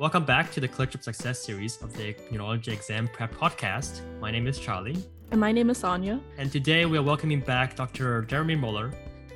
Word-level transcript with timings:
Welcome 0.00 0.24
back 0.24 0.50
to 0.50 0.60
the 0.60 0.66
Clerkship 0.66 1.04
Success 1.04 1.38
series 1.38 1.80
of 1.80 1.96
the 1.96 2.16
Neurology 2.32 2.72
Exam 2.72 3.06
Prep 3.06 3.32
Podcast. 3.32 4.00
My 4.18 4.32
name 4.32 4.48
is 4.48 4.58
Charlie. 4.58 4.96
And 5.30 5.40
my 5.40 5.52
name 5.52 5.70
is 5.70 5.78
Sonia. 5.78 6.20
And 6.36 6.50
today 6.50 6.84
we 6.84 6.98
are 6.98 7.02
welcoming 7.02 7.38
back 7.38 7.76
Dr. 7.76 8.22
Jeremy 8.22 8.56
Muller 8.56 8.92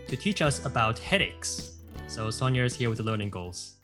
to 0.08 0.16
teach 0.16 0.42
us 0.42 0.66
about 0.66 0.98
headaches. 0.98 1.76
So 2.08 2.28
Sonia 2.32 2.64
is 2.64 2.74
here 2.74 2.88
with 2.88 2.98
the 2.98 3.04
learning 3.04 3.30
goals. 3.30 3.76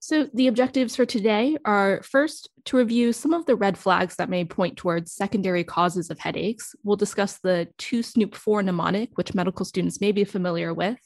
So, 0.00 0.28
the 0.34 0.48
objectives 0.48 0.96
for 0.96 1.06
today 1.06 1.58
are 1.64 2.02
first 2.02 2.50
to 2.64 2.76
review 2.76 3.12
some 3.12 3.32
of 3.32 3.46
the 3.46 3.54
red 3.54 3.78
flags 3.78 4.16
that 4.16 4.28
may 4.28 4.44
point 4.44 4.76
towards 4.76 5.12
secondary 5.12 5.62
causes 5.62 6.10
of 6.10 6.18
headaches. 6.18 6.74
We'll 6.82 6.96
discuss 6.96 7.38
the 7.38 7.68
2 7.78 8.02
SNOOP 8.02 8.34
4 8.34 8.64
mnemonic, 8.64 9.10
which 9.14 9.34
medical 9.34 9.64
students 9.64 10.00
may 10.00 10.10
be 10.10 10.24
familiar 10.24 10.74
with, 10.74 10.98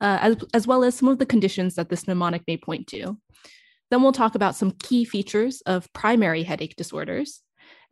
uh, 0.00 0.18
as, 0.22 0.36
as 0.54 0.66
well 0.66 0.84
as 0.84 0.94
some 0.94 1.08
of 1.08 1.18
the 1.18 1.26
conditions 1.26 1.74
that 1.74 1.90
this 1.90 2.08
mnemonic 2.08 2.42
may 2.46 2.56
point 2.56 2.86
to. 2.88 3.18
Then 3.94 4.02
we'll 4.02 4.10
talk 4.10 4.34
about 4.34 4.56
some 4.56 4.72
key 4.72 5.04
features 5.04 5.60
of 5.66 5.92
primary 5.92 6.42
headache 6.42 6.74
disorders. 6.74 7.42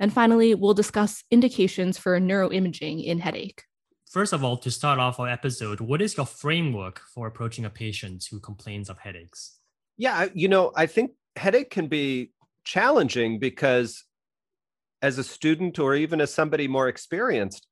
And 0.00 0.12
finally, 0.12 0.52
we'll 0.52 0.74
discuss 0.74 1.22
indications 1.30 1.96
for 1.96 2.18
neuroimaging 2.18 3.04
in 3.04 3.20
headache. 3.20 3.62
First 4.10 4.32
of 4.32 4.42
all, 4.42 4.56
to 4.56 4.70
start 4.72 4.98
off 4.98 5.20
our 5.20 5.28
episode, 5.28 5.80
what 5.80 6.02
is 6.02 6.16
your 6.16 6.26
framework 6.26 7.00
for 7.14 7.28
approaching 7.28 7.64
a 7.66 7.70
patient 7.70 8.24
who 8.28 8.40
complains 8.40 8.90
of 8.90 8.98
headaches? 8.98 9.60
Yeah, 9.96 10.26
you 10.34 10.48
know, 10.48 10.72
I 10.74 10.86
think 10.86 11.12
headache 11.36 11.70
can 11.70 11.86
be 11.86 12.32
challenging 12.64 13.38
because 13.38 14.02
as 15.02 15.18
a 15.18 15.22
student 15.22 15.78
or 15.78 15.94
even 15.94 16.20
as 16.20 16.34
somebody 16.34 16.66
more 16.66 16.88
experienced, 16.88 17.68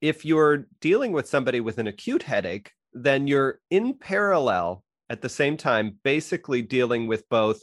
if 0.00 0.24
you're 0.24 0.68
dealing 0.80 1.10
with 1.10 1.28
somebody 1.28 1.58
with 1.58 1.78
an 1.78 1.88
acute 1.88 2.22
headache, 2.22 2.70
then 2.92 3.26
you're 3.26 3.58
in 3.72 3.94
parallel 3.94 4.84
at 5.10 5.22
the 5.22 5.28
same 5.28 5.56
time 5.56 5.98
basically 6.02 6.62
dealing 6.62 7.06
with 7.06 7.28
both 7.28 7.62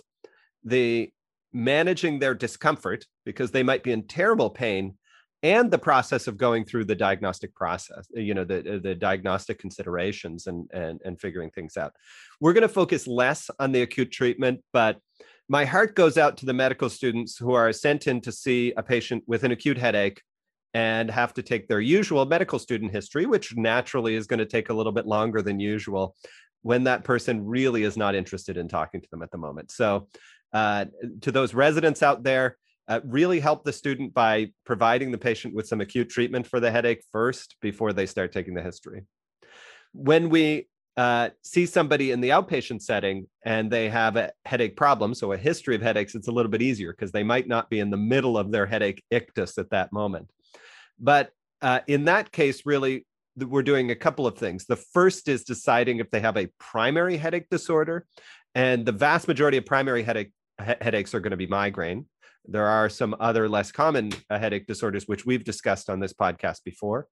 the 0.63 1.11
managing 1.51 2.20
their 2.20 2.34
discomfort 2.34 3.05
because 3.26 3.51
they 3.51 3.63
might 3.63 3.84
be 3.84 3.91
in 3.91 4.07
terrible 4.07 4.49
pain 4.49 4.98
and 5.43 5.70
the 5.70 5.77
process 5.77 6.27
of 6.27 6.37
going 6.37 6.63
through 6.63 6.85
the 6.85 6.95
diagnostic 6.95 7.53
process 7.53 8.07
uh, 8.18 8.20
you 8.20 8.34
know 8.34 8.43
the 8.43 8.76
uh, 8.76 8.79
the 8.81 8.95
diagnostic 8.95 9.59
considerations 9.59 10.48
and 10.48 10.70
and 10.73 10.99
and 11.05 11.20
figuring 11.20 11.51
things 11.51 11.77
out. 11.77 11.93
We're 12.40 12.53
going 12.53 12.63
to 12.63 12.70
focus 12.70 13.05
less 13.05 13.49
on 13.59 13.71
the 13.71 13.84
acute 13.84 14.12
treatment 14.12 14.62
but 14.71 14.99
my 15.49 15.65
heart 15.65 15.96
goes 15.96 16.18
out 16.18 16.37
to 16.37 16.46
the 16.46 16.53
medical 16.53 16.90
students 16.90 17.37
who 17.37 17.53
are 17.53 17.73
sent 17.73 18.07
in 18.07 18.21
to 18.21 18.31
see 18.31 18.73
a 18.77 18.81
patient 18.81 19.23
with 19.27 19.43
an 19.43 19.51
acute 19.51 19.77
headache 19.77 20.21
and 20.73 21.12
have 21.12 21.34
to 21.34 21.43
take 21.43 21.68
their 21.68 21.81
usual 21.81 22.25
medical 22.25 22.57
student 22.57 22.91
history 22.91 23.25
which 23.25 23.55
naturally 23.55 24.15
is 24.15 24.25
going 24.25 24.40
to 24.40 24.46
take 24.46 24.70
a 24.70 24.73
little 24.73 24.93
bit 24.93 25.05
longer 25.05 25.41
than 25.41 25.59
usual 25.59 26.15
when 26.63 26.83
that 26.83 27.03
person 27.03 27.45
really 27.45 27.83
is 27.83 27.95
not 27.95 28.15
interested 28.15 28.57
in 28.57 28.67
talking 28.67 28.99
to 28.99 29.07
them 29.11 29.21
at 29.21 29.31
the 29.31 29.37
moment 29.37 29.71
so 29.71 30.07
uh, 30.53 30.85
to 31.21 31.31
those 31.31 31.53
residents 31.53 32.03
out 32.03 32.23
there 32.23 32.57
uh, 32.87 32.99
really 33.05 33.39
help 33.39 33.63
the 33.63 33.73
student 33.73 34.13
by 34.13 34.51
providing 34.65 35.11
the 35.11 35.17
patient 35.17 35.53
with 35.53 35.67
some 35.67 35.81
acute 35.81 36.09
treatment 36.09 36.45
for 36.45 36.59
the 36.59 36.71
headache 36.71 37.03
first 37.11 37.55
before 37.61 37.93
they 37.93 38.05
start 38.05 38.31
taking 38.31 38.53
the 38.53 38.61
history. 38.61 39.03
When 39.93 40.29
we 40.29 40.67
uh, 40.97 41.29
see 41.43 41.65
somebody 41.65 42.11
in 42.11 42.21
the 42.21 42.29
outpatient 42.29 42.81
setting 42.81 43.27
and 43.45 43.71
they 43.71 43.89
have 43.89 44.15
a 44.17 44.31
headache 44.45 44.75
problem, 44.75 45.13
so 45.13 45.31
a 45.31 45.37
history 45.37 45.75
of 45.75 45.81
headaches, 45.81 46.13
it's 46.13 46.27
a 46.27 46.31
little 46.31 46.51
bit 46.51 46.61
easier 46.61 46.91
because 46.91 47.11
they 47.11 47.23
might 47.23 47.47
not 47.47 47.69
be 47.69 47.79
in 47.79 47.89
the 47.89 47.97
middle 47.97 48.37
of 48.37 48.51
their 48.51 48.65
headache 48.65 49.01
ictus 49.11 49.57
at 49.57 49.69
that 49.69 49.93
moment. 49.93 50.29
But 50.99 51.31
uh, 51.61 51.79
in 51.87 52.05
that 52.05 52.31
case, 52.31 52.65
really, 52.65 53.05
we're 53.37 53.63
doing 53.63 53.91
a 53.91 53.95
couple 53.95 54.27
of 54.27 54.37
things. 54.37 54.65
The 54.65 54.76
first 54.76 55.27
is 55.27 55.43
deciding 55.43 55.99
if 55.99 56.12
they 56.12 56.20
have 56.20 56.37
a 56.37 56.49
primary 56.59 57.17
headache 57.17 57.49
disorder, 57.49 58.05
and 58.55 58.85
the 58.85 58.91
vast 58.91 59.27
majority 59.27 59.57
of 59.57 59.65
primary 59.65 60.03
headache 60.03 60.31
headaches 60.59 61.13
are 61.13 61.20
going 61.20 61.31
to 61.31 61.37
be 61.37 61.48
migraine. 61.48 62.05
There 62.45 62.67
are 62.67 62.90
some 62.90 63.15
other 63.20 63.48
less 63.48 63.71
common 63.71 64.12
uh, 64.29 64.38
headache 64.38 64.67
disorders, 64.67 65.07
which 65.07 65.25
we've 65.25 65.44
discussed 65.44 65.90
on 65.90 66.00
this 66.00 66.13
podcast 66.13 66.63
before. 66.63 67.08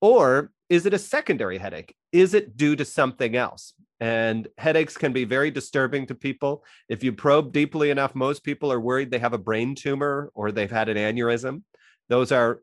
Or 0.00 0.50
is 0.68 0.86
it 0.86 0.94
a 0.94 0.98
secondary 0.98 1.58
headache? 1.58 1.94
Is 2.10 2.34
it 2.34 2.56
due 2.56 2.74
to 2.76 2.84
something 2.84 3.36
else? 3.36 3.74
And 4.00 4.48
headaches 4.58 4.96
can 4.96 5.12
be 5.12 5.24
very 5.24 5.52
disturbing 5.52 6.06
to 6.06 6.14
people. 6.14 6.64
If 6.88 7.04
you 7.04 7.12
probe 7.12 7.52
deeply 7.52 7.90
enough, 7.90 8.16
most 8.16 8.42
people 8.42 8.72
are 8.72 8.80
worried 8.80 9.10
they 9.10 9.20
have 9.20 9.34
a 9.34 9.38
brain 9.38 9.76
tumor 9.76 10.32
or 10.34 10.50
they've 10.50 10.70
had 10.70 10.88
an 10.88 10.96
aneurysm. 10.96 11.62
Those 12.08 12.32
are 12.32 12.62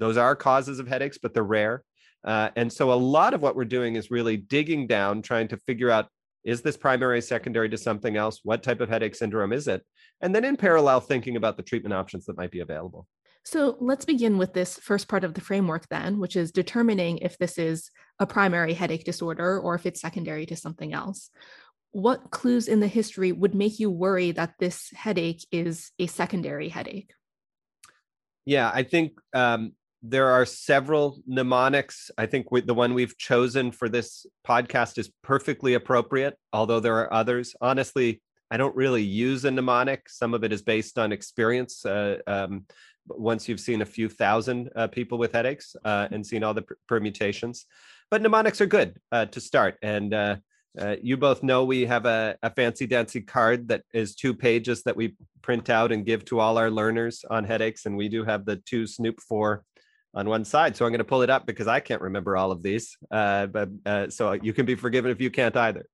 those 0.00 0.16
are 0.16 0.34
causes 0.34 0.80
of 0.80 0.88
headaches, 0.88 1.18
but 1.18 1.32
they're 1.32 1.44
rare. 1.44 1.84
Uh, 2.24 2.50
and 2.56 2.72
so 2.72 2.92
a 2.92 2.94
lot 2.94 3.34
of 3.34 3.42
what 3.42 3.54
we're 3.54 3.64
doing 3.64 3.96
is 3.96 4.10
really 4.10 4.36
digging 4.36 4.86
down, 4.86 5.22
trying 5.22 5.48
to 5.48 5.56
figure 5.58 5.90
out 5.90 6.08
is 6.44 6.60
this 6.60 6.76
primary, 6.76 7.22
secondary 7.22 7.70
to 7.70 7.78
something 7.78 8.16
else? 8.16 8.40
What 8.42 8.62
type 8.62 8.80
of 8.80 8.88
headache 8.88 9.14
syndrome 9.14 9.52
is 9.52 9.66
it? 9.66 9.82
And 10.20 10.34
then 10.34 10.44
in 10.44 10.56
parallel, 10.56 11.00
thinking 11.00 11.36
about 11.36 11.56
the 11.56 11.62
treatment 11.62 11.94
options 11.94 12.26
that 12.26 12.36
might 12.36 12.50
be 12.50 12.60
available. 12.60 13.06
So 13.44 13.76
let's 13.80 14.04
begin 14.04 14.38
with 14.38 14.54
this 14.54 14.78
first 14.78 15.08
part 15.08 15.24
of 15.24 15.34
the 15.34 15.40
framework, 15.40 15.88
then, 15.88 16.18
which 16.18 16.36
is 16.36 16.50
determining 16.50 17.18
if 17.18 17.36
this 17.36 17.58
is 17.58 17.90
a 18.18 18.26
primary 18.26 18.72
headache 18.72 19.04
disorder 19.04 19.58
or 19.58 19.74
if 19.74 19.84
it's 19.84 20.00
secondary 20.00 20.46
to 20.46 20.56
something 20.56 20.94
else. 20.94 21.30
What 21.92 22.30
clues 22.30 22.68
in 22.68 22.80
the 22.80 22.88
history 22.88 23.32
would 23.32 23.54
make 23.54 23.78
you 23.78 23.90
worry 23.90 24.32
that 24.32 24.54
this 24.58 24.90
headache 24.94 25.46
is 25.52 25.92
a 25.98 26.06
secondary 26.06 26.68
headache? 26.68 27.12
Yeah, 28.46 28.70
I 28.72 28.82
think 28.82 29.12
um, 29.32 29.72
there 30.06 30.30
are 30.30 30.44
several 30.44 31.18
mnemonics. 31.26 32.10
I 32.18 32.26
think 32.26 32.52
we, 32.52 32.60
the 32.60 32.74
one 32.74 32.92
we've 32.92 33.16
chosen 33.16 33.72
for 33.72 33.88
this 33.88 34.26
podcast 34.46 34.98
is 34.98 35.10
perfectly 35.22 35.74
appropriate, 35.74 36.36
although 36.52 36.78
there 36.78 36.98
are 36.98 37.12
others. 37.12 37.56
Honestly, 37.62 38.20
I 38.50 38.58
don't 38.58 38.76
really 38.76 39.02
use 39.02 39.46
a 39.46 39.50
mnemonic. 39.50 40.10
Some 40.10 40.34
of 40.34 40.44
it 40.44 40.52
is 40.52 40.60
based 40.60 40.98
on 40.98 41.10
experience. 41.10 41.86
Uh, 41.86 42.18
um, 42.26 42.66
once 43.08 43.48
you've 43.48 43.60
seen 43.60 43.80
a 43.80 43.86
few 43.86 44.10
thousand 44.10 44.68
uh, 44.76 44.88
people 44.88 45.16
with 45.16 45.32
headaches 45.32 45.74
uh, 45.86 46.06
and 46.10 46.26
seen 46.26 46.44
all 46.44 46.52
the 46.52 46.62
per- 46.62 46.76
permutations, 46.86 47.64
but 48.10 48.20
mnemonics 48.20 48.60
are 48.60 48.66
good 48.66 48.98
uh, 49.10 49.24
to 49.26 49.40
start. 49.40 49.78
And 49.80 50.12
uh, 50.12 50.36
uh, 50.78 50.96
you 51.02 51.16
both 51.16 51.42
know 51.42 51.64
we 51.64 51.86
have 51.86 52.04
a, 52.04 52.36
a 52.42 52.50
fancy 52.50 52.86
dancy 52.86 53.22
card 53.22 53.68
that 53.68 53.82
is 53.94 54.14
two 54.14 54.34
pages 54.34 54.82
that 54.82 54.96
we 54.96 55.16
print 55.40 55.70
out 55.70 55.92
and 55.92 56.04
give 56.04 56.26
to 56.26 56.40
all 56.40 56.58
our 56.58 56.70
learners 56.70 57.24
on 57.30 57.44
headaches. 57.44 57.86
And 57.86 57.96
we 57.96 58.10
do 58.10 58.22
have 58.24 58.44
the 58.44 58.56
two 58.56 58.86
Snoop 58.86 59.20
4 59.22 59.64
on 60.14 60.28
one 60.28 60.44
side. 60.44 60.76
So 60.76 60.84
I'm 60.84 60.92
going 60.92 60.98
to 60.98 61.04
pull 61.04 61.22
it 61.22 61.30
up 61.30 61.46
because 61.46 61.66
I 61.66 61.80
can't 61.80 62.00
remember 62.00 62.36
all 62.36 62.52
of 62.52 62.62
these. 62.62 62.96
Uh, 63.10 63.46
but 63.46 63.68
uh, 63.84 64.08
so 64.08 64.32
you 64.32 64.52
can 64.52 64.66
be 64.66 64.74
forgiven 64.74 65.10
if 65.10 65.20
you 65.20 65.30
can't 65.30 65.56
either. 65.56 65.86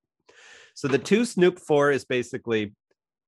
So 0.74 0.88
the 0.88 0.98
two 0.98 1.24
Snoop 1.24 1.58
four 1.58 1.90
is 1.90 2.04
basically 2.04 2.74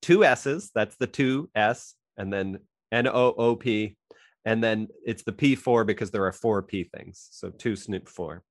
two 0.00 0.24
S's. 0.24 0.70
That's 0.74 0.96
the 0.96 1.06
two 1.06 1.50
S, 1.54 1.94
and 2.16 2.32
then 2.32 2.58
N 2.90 3.06
O 3.06 3.34
O 3.36 3.56
P, 3.56 3.96
and 4.44 4.62
then 4.62 4.88
it's 5.04 5.22
the 5.22 5.32
P 5.32 5.54
four 5.54 5.84
because 5.84 6.10
there 6.10 6.24
are 6.24 6.32
four 6.32 6.62
P 6.62 6.84
things. 6.84 7.28
So 7.30 7.50
two 7.50 7.76
Snoop 7.76 8.08
four. 8.08 8.42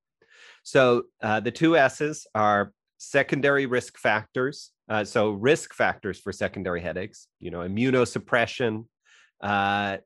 So 0.62 1.04
uh, 1.22 1.40
the 1.40 1.50
two 1.50 1.76
S's 1.76 2.26
are 2.34 2.72
secondary 2.98 3.66
risk 3.66 3.98
factors. 3.98 4.70
Uh, 4.88 5.04
so 5.04 5.30
risk 5.30 5.74
factors 5.74 6.20
for 6.20 6.32
secondary 6.32 6.80
headaches. 6.80 7.26
You 7.40 7.50
know, 7.50 7.60
immunosuppression, 7.60 8.84
uh, 9.42 9.98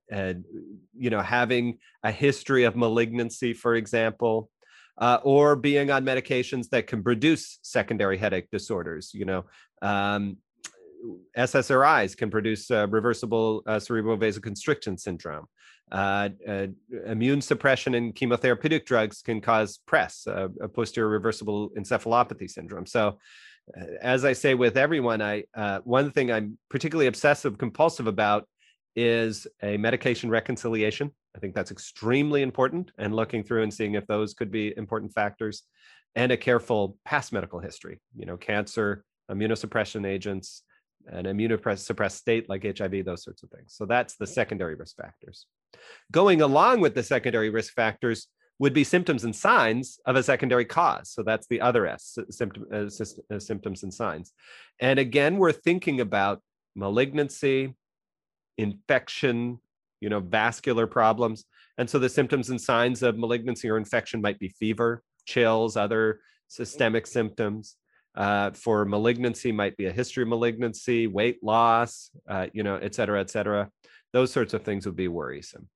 you 0.96 1.10
know, 1.10 1.20
having 1.20 1.78
a 2.02 2.10
history 2.10 2.64
of 2.64 2.76
malignancy, 2.76 3.52
for 3.52 3.74
example, 3.74 4.50
uh, 4.98 5.18
or 5.22 5.56
being 5.56 5.90
on 5.90 6.04
medications 6.04 6.70
that 6.70 6.86
can 6.86 7.02
produce 7.02 7.58
secondary 7.62 8.16
headache 8.16 8.50
disorders. 8.50 9.12
You 9.12 9.26
know, 9.26 9.44
um, 9.82 10.38
SSRIs 11.36 12.16
can 12.16 12.30
produce 12.30 12.70
uh, 12.70 12.86
reversible 12.88 13.62
uh, 13.66 13.78
cerebral 13.78 14.16
vasoconstriction 14.16 14.98
syndrome. 14.98 15.46
Uh, 15.92 16.30
immune 17.06 17.40
suppression 17.40 17.94
and 17.94 18.12
chemotherapeutic 18.14 18.84
drugs 18.86 19.22
can 19.22 19.40
cause 19.40 19.78
PRES, 19.86 20.26
uh, 20.26 20.48
a 20.60 20.68
posterior 20.68 21.08
reversible 21.08 21.70
encephalopathy 21.78 22.50
syndrome. 22.50 22.86
So, 22.86 23.18
as 24.00 24.24
I 24.24 24.32
say 24.32 24.54
with 24.54 24.76
everyone, 24.76 25.20
I 25.22 25.44
one 25.84 26.10
thing 26.10 26.32
I'm 26.32 26.58
particularly 26.70 27.06
obsessive 27.06 27.58
compulsive 27.58 28.06
about 28.08 28.48
is 28.96 29.46
a 29.62 29.76
medication 29.76 30.30
reconciliation. 30.30 31.12
I 31.36 31.38
think 31.38 31.54
that's 31.54 31.70
extremely 31.70 32.42
important 32.42 32.90
and 32.98 33.14
looking 33.14 33.44
through 33.44 33.62
and 33.62 33.72
seeing 33.72 33.94
if 33.94 34.06
those 34.06 34.34
could 34.34 34.50
be 34.50 34.74
important 34.76 35.12
factors 35.12 35.62
and 36.14 36.32
a 36.32 36.36
careful 36.36 36.96
past 37.04 37.32
medical 37.32 37.60
history, 37.60 38.00
you 38.16 38.24
know, 38.24 38.38
cancer, 38.38 39.04
immunosuppression 39.30 40.06
agents, 40.06 40.62
an 41.08 41.26
immunosuppressed 41.26 42.12
state 42.12 42.48
like 42.48 42.64
HIV, 42.64 43.04
those 43.04 43.22
sorts 43.22 43.42
of 43.42 43.50
things. 43.50 43.74
So 43.74 43.84
that's 43.84 44.16
the 44.16 44.26
secondary 44.26 44.74
risk 44.74 44.96
factors. 44.96 45.46
Going 46.10 46.40
along 46.40 46.80
with 46.80 46.94
the 46.94 47.02
secondary 47.02 47.50
risk 47.50 47.74
factors 47.74 48.28
would 48.58 48.72
be 48.72 48.84
symptoms 48.84 49.24
and 49.24 49.36
signs 49.36 50.00
of 50.06 50.16
a 50.16 50.22
secondary 50.22 50.64
cause. 50.64 51.10
So 51.10 51.22
that's 51.22 51.46
the 51.48 51.60
other 51.60 51.86
S, 51.86 52.18
symptom, 52.30 52.64
uh, 52.72 52.86
uh, 53.34 53.38
symptoms 53.38 53.82
and 53.82 53.92
signs. 53.92 54.32
And 54.80 54.98
again, 54.98 55.36
we're 55.36 55.52
thinking 55.52 56.00
about 56.00 56.42
malignancy, 56.74 57.74
infection, 58.58 59.58
you 60.00 60.08
know, 60.08 60.20
vascular 60.20 60.86
problems. 60.86 61.44
And 61.78 61.88
so 61.88 61.98
the 61.98 62.08
symptoms 62.08 62.50
and 62.50 62.60
signs 62.60 63.02
of 63.02 63.18
malignancy 63.18 63.68
or 63.68 63.76
infection 63.76 64.20
might 64.20 64.38
be 64.38 64.48
fever, 64.48 65.02
chills, 65.26 65.76
other 65.76 66.20
systemic 66.48 67.06
symptoms. 67.06 67.76
Uh, 68.14 68.50
for 68.52 68.86
malignancy, 68.86 69.52
might 69.52 69.76
be 69.76 69.84
a 69.84 69.92
history 69.92 70.22
of 70.22 70.28
malignancy, 70.28 71.06
weight 71.06 71.38
loss, 71.42 72.10
uh, 72.26 72.46
you 72.54 72.62
know, 72.62 72.76
et 72.76 72.94
cetera, 72.94 73.20
et 73.20 73.28
cetera. 73.28 73.70
Those 74.14 74.32
sorts 74.32 74.54
of 74.54 74.62
things 74.62 74.86
would 74.86 74.96
be 74.96 75.08
worrisome. 75.08 75.68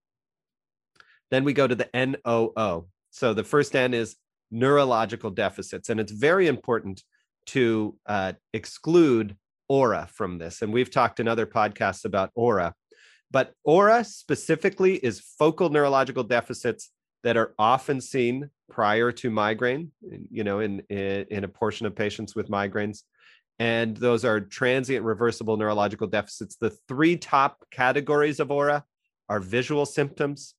Then 1.31 1.45
we 1.45 1.53
go 1.53 1.67
to 1.67 1.75
the 1.75 1.91
NOO. 1.93 2.87
So 3.11 3.35
the 3.35 3.45
first 3.45 3.77
N 3.77 3.93
is 3.93 4.17
neurological 4.51 5.31
deficits, 5.31 5.91
and 5.91 6.01
it's 6.01 6.13
very 6.13 6.47
important 6.47 7.03
to 7.47 7.97
uh, 8.07 8.33
exclude 8.55 9.37
aura 9.71 10.09
from 10.13 10.37
this. 10.37 10.63
And 10.63 10.73
we've 10.73 10.91
talked 10.91 11.21
in 11.21 11.29
other 11.29 11.47
podcasts 11.47 12.05
about 12.05 12.31
aura, 12.35 12.75
but 13.31 13.55
aura 13.63 14.03
specifically 14.03 14.97
is 14.97 15.21
focal 15.39 15.71
neurological 15.71 16.25
deficits 16.25 16.91
that 17.23 17.37
are 17.37 17.55
often 17.57 18.01
seen 18.01 18.51
prior 18.69 19.13
to 19.13 19.31
migraine, 19.31 19.93
you 20.31 20.43
know, 20.43 20.59
in, 20.59 20.81
in, 20.91 21.25
in 21.31 21.45
a 21.45 21.49
portion 21.49 21.87
of 21.87 21.95
patients 21.95 22.35
with 22.35 22.49
migraines. 22.49 23.03
And 23.61 23.97
those 23.97 24.25
are 24.25 24.41
transient 24.41 25.05
reversible 25.05 25.57
neurological 25.57 26.09
deficits. 26.09 26.57
The 26.57 26.77
three 26.89 27.17
top 27.17 27.65
categories 27.71 28.41
of 28.41 28.51
aura 28.51 28.85
are 29.29 29.39
visual 29.39 29.87
symptoms, 29.87 30.55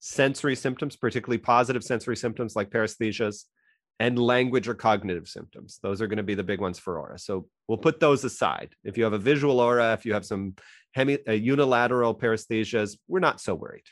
sensory 0.00 0.56
symptoms, 0.56 0.96
particularly 0.96 1.38
positive 1.38 1.84
sensory 1.84 2.16
symptoms 2.16 2.56
like 2.56 2.70
paresthesias, 2.70 3.44
and 4.00 4.18
language 4.18 4.68
or 4.68 4.74
cognitive 4.74 5.28
symptoms. 5.28 5.78
Those 5.82 6.02
are 6.02 6.06
going 6.06 6.16
to 6.16 6.22
be 6.24 6.34
the 6.34 6.42
big 6.42 6.60
ones 6.60 6.78
for 6.78 6.98
aura. 6.98 7.18
So 7.18 7.46
we'll 7.68 7.78
put 7.78 8.00
those 8.00 8.24
aside. 8.24 8.74
If 8.82 8.98
you 8.98 9.04
have 9.04 9.12
a 9.12 9.18
visual 9.18 9.60
aura, 9.60 9.92
if 9.92 10.04
you 10.04 10.14
have 10.14 10.26
some 10.26 10.54
hemi, 10.92 11.18
uh, 11.26 11.32
unilateral 11.32 12.14
paresthesias, 12.14 12.98
we're 13.06 13.20
not 13.20 13.40
so 13.40 13.54
worried. 13.54 13.86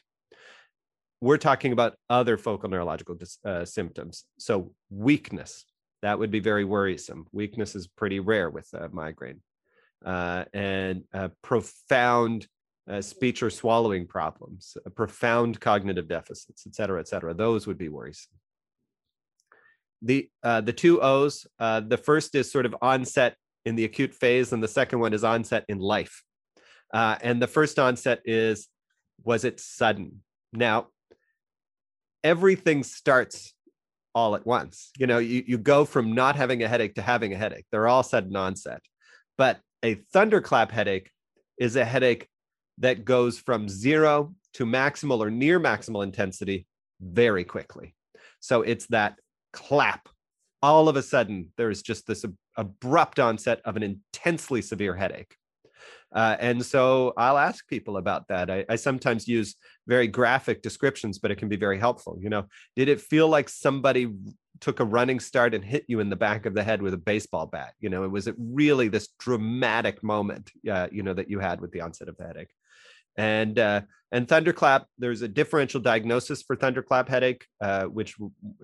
We're 1.20 1.38
talking 1.38 1.72
about 1.72 1.94
other 2.10 2.36
focal 2.36 2.68
neurological 2.68 3.16
uh, 3.44 3.64
symptoms. 3.64 4.24
So 4.38 4.72
weakness, 4.90 5.64
that 6.02 6.18
would 6.18 6.32
be 6.32 6.40
very 6.40 6.64
worrisome. 6.64 7.26
Weakness 7.30 7.76
is 7.76 7.86
pretty 7.86 8.18
rare 8.18 8.50
with 8.50 8.68
migraine. 8.90 9.40
Uh, 10.04 10.44
and 10.52 11.04
profound 11.42 12.48
uh, 12.90 13.00
speech 13.00 13.40
or 13.44 13.50
swallowing 13.50 14.08
problems, 14.08 14.76
profound 14.96 15.60
cognitive 15.60 16.08
deficits, 16.08 16.66
et 16.66 16.74
cetera, 16.74 16.98
et 16.98 17.06
cetera. 17.06 17.32
Those 17.32 17.68
would 17.68 17.78
be 17.78 17.88
worrisome 17.88 18.32
the 20.02 20.28
uh, 20.42 20.60
the 20.60 20.72
two 20.72 21.00
O's. 21.00 21.46
Uh, 21.58 21.80
the 21.80 21.96
first 21.96 22.34
is 22.34 22.50
sort 22.50 22.66
of 22.66 22.74
onset 22.82 23.36
in 23.64 23.76
the 23.76 23.84
acute 23.84 24.14
phase, 24.14 24.52
and 24.52 24.62
the 24.62 24.68
second 24.68 24.98
one 24.98 25.12
is 25.12 25.24
onset 25.24 25.64
in 25.68 25.78
life. 25.78 26.22
Uh, 26.92 27.16
and 27.22 27.40
the 27.40 27.46
first 27.46 27.78
onset 27.78 28.20
is 28.24 28.68
was 29.24 29.44
it 29.44 29.60
sudden? 29.60 30.22
Now, 30.52 30.88
everything 32.24 32.82
starts 32.82 33.54
all 34.14 34.34
at 34.34 34.46
once. 34.46 34.90
You 34.98 35.06
know, 35.06 35.18
you, 35.18 35.44
you 35.46 35.58
go 35.58 35.84
from 35.84 36.12
not 36.12 36.36
having 36.36 36.62
a 36.62 36.68
headache 36.68 36.94
to 36.96 37.02
having 37.02 37.32
a 37.32 37.36
headache. 37.36 37.66
They're 37.70 37.88
all 37.88 38.02
sudden 38.02 38.36
onset. 38.36 38.80
But 39.38 39.60
a 39.82 39.94
thunderclap 40.12 40.70
headache 40.70 41.10
is 41.58 41.76
a 41.76 41.84
headache 41.84 42.28
that 42.78 43.04
goes 43.04 43.38
from 43.38 43.68
zero 43.68 44.34
to 44.54 44.66
maximal 44.66 45.20
or 45.20 45.30
near 45.30 45.58
maximal 45.58 46.02
intensity 46.02 46.66
very 47.00 47.44
quickly. 47.44 47.94
So 48.40 48.62
it's 48.62 48.86
that 48.88 49.18
clap. 49.52 50.08
All 50.62 50.88
of 50.88 50.96
a 50.96 51.02
sudden, 51.02 51.52
there's 51.56 51.82
just 51.82 52.06
this 52.06 52.24
abrupt 52.56 53.18
onset 53.18 53.60
of 53.64 53.76
an 53.76 53.82
intensely 53.82 54.62
severe 54.62 54.94
headache. 54.94 55.36
Uh, 56.14 56.36
and 56.40 56.64
so 56.64 57.14
I'll 57.16 57.38
ask 57.38 57.66
people 57.66 57.96
about 57.96 58.28
that. 58.28 58.50
I, 58.50 58.64
I, 58.68 58.76
sometimes 58.76 59.26
use 59.26 59.56
very 59.86 60.06
graphic 60.06 60.62
descriptions, 60.62 61.18
but 61.18 61.30
it 61.30 61.36
can 61.36 61.48
be 61.48 61.56
very 61.56 61.78
helpful. 61.78 62.18
You 62.20 62.28
know, 62.28 62.44
did 62.76 62.88
it 62.88 63.00
feel 63.00 63.28
like 63.28 63.48
somebody 63.48 64.12
took 64.60 64.80
a 64.80 64.84
running 64.84 65.20
start 65.20 65.54
and 65.54 65.64
hit 65.64 65.84
you 65.88 66.00
in 66.00 66.10
the 66.10 66.16
back 66.16 66.44
of 66.44 66.54
the 66.54 66.62
head 66.62 66.82
with 66.82 66.92
a 66.92 66.98
baseball 66.98 67.46
bat? 67.46 67.72
You 67.80 67.88
know, 67.88 68.06
was 68.08 68.26
it 68.26 68.34
really 68.38 68.88
this 68.88 69.08
dramatic 69.18 70.02
moment, 70.02 70.50
uh, 70.70 70.88
you 70.92 71.02
know, 71.02 71.14
that 71.14 71.30
you 71.30 71.38
had 71.38 71.62
with 71.62 71.72
the 71.72 71.80
onset 71.80 72.08
of 72.08 72.16
the 72.18 72.26
headache. 72.26 72.52
And 73.16 73.58
uh, 73.58 73.80
and 74.12 74.28
thunderclap, 74.28 74.86
there's 74.98 75.22
a 75.22 75.28
differential 75.28 75.80
diagnosis 75.80 76.42
for 76.42 76.54
thunderclap 76.54 77.08
headache, 77.08 77.46
uh, 77.62 77.84
which 77.84 78.14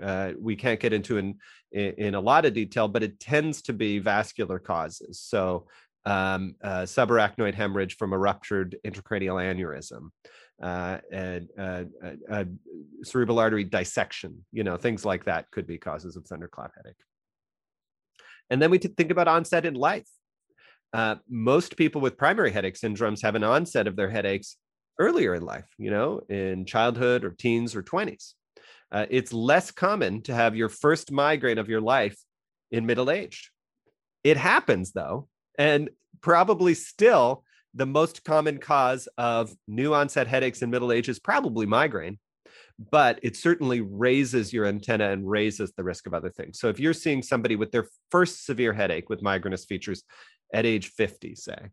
uh, 0.02 0.32
we 0.38 0.54
can't 0.54 0.78
get 0.78 0.92
into 0.92 1.16
in, 1.16 1.38
in, 1.72 2.14
a 2.14 2.20
lot 2.20 2.44
of 2.44 2.52
detail, 2.52 2.86
but 2.86 3.02
it 3.02 3.18
tends 3.18 3.62
to 3.62 3.72
be 3.72 3.98
vascular 3.98 4.58
causes. 4.58 5.20
So 5.20 5.66
um, 6.04 6.54
uh, 6.62 6.82
subarachnoid 6.82 7.54
hemorrhage 7.54 7.96
from 7.96 8.12
a 8.12 8.18
ruptured 8.18 8.76
intracranial 8.86 9.40
aneurysm, 9.40 10.10
uh, 10.62 10.98
and 11.10 11.48
uh, 11.58 12.44
cerebral 13.02 13.38
artery 13.38 13.64
dissection, 13.64 14.44
you 14.52 14.64
know, 14.64 14.76
things 14.76 15.06
like 15.06 15.24
that 15.24 15.50
could 15.50 15.66
be 15.66 15.78
causes 15.78 16.14
of 16.16 16.26
thunderclap 16.26 16.72
headache. 16.76 16.96
And 18.50 18.60
then 18.60 18.70
we 18.70 18.76
think 18.78 19.10
about 19.10 19.28
onset 19.28 19.64
in 19.64 19.74
life. 19.74 20.08
Uh, 20.92 21.16
most 21.28 21.76
people 21.76 22.00
with 22.00 22.18
primary 22.18 22.50
headache 22.50 22.76
syndromes 22.76 23.22
have 23.22 23.34
an 23.34 23.44
onset 23.44 23.86
of 23.86 23.96
their 23.96 24.10
headaches 24.10 24.56
earlier 24.98 25.34
in 25.34 25.42
life, 25.42 25.66
you 25.78 25.90
know, 25.90 26.20
in 26.28 26.64
childhood 26.64 27.24
or 27.24 27.30
teens 27.30 27.74
or 27.74 27.82
20s. 27.82 28.34
Uh, 28.90 29.06
it's 29.10 29.32
less 29.32 29.70
common 29.70 30.22
to 30.22 30.34
have 30.34 30.56
your 30.56 30.68
first 30.68 31.12
migraine 31.12 31.58
of 31.58 31.68
your 31.68 31.80
life 31.80 32.16
in 32.70 32.86
middle 32.86 33.10
age. 33.10 33.50
It 34.24 34.36
happens 34.36 34.92
though, 34.92 35.28
and 35.58 35.90
probably 36.20 36.74
still 36.74 37.44
the 37.74 37.86
most 37.86 38.24
common 38.24 38.58
cause 38.58 39.08
of 39.18 39.52
new 39.66 39.94
onset 39.94 40.26
headaches 40.26 40.62
in 40.62 40.70
middle 40.70 40.90
age 40.90 41.08
is 41.08 41.18
probably 41.18 41.66
migraine, 41.66 42.18
but 42.90 43.18
it 43.22 43.36
certainly 43.36 43.80
raises 43.80 44.52
your 44.52 44.66
antenna 44.66 45.10
and 45.10 45.28
raises 45.28 45.72
the 45.76 45.84
risk 45.84 46.06
of 46.06 46.14
other 46.14 46.30
things. 46.30 46.58
So 46.58 46.68
if 46.68 46.80
you're 46.80 46.94
seeing 46.94 47.22
somebody 47.22 47.56
with 47.56 47.70
their 47.70 47.88
first 48.10 48.46
severe 48.46 48.72
headache 48.72 49.08
with 49.08 49.22
migrainous 49.22 49.66
features 49.66 50.02
at 50.52 50.64
age 50.64 50.88
50, 50.88 51.34
say, 51.34 51.68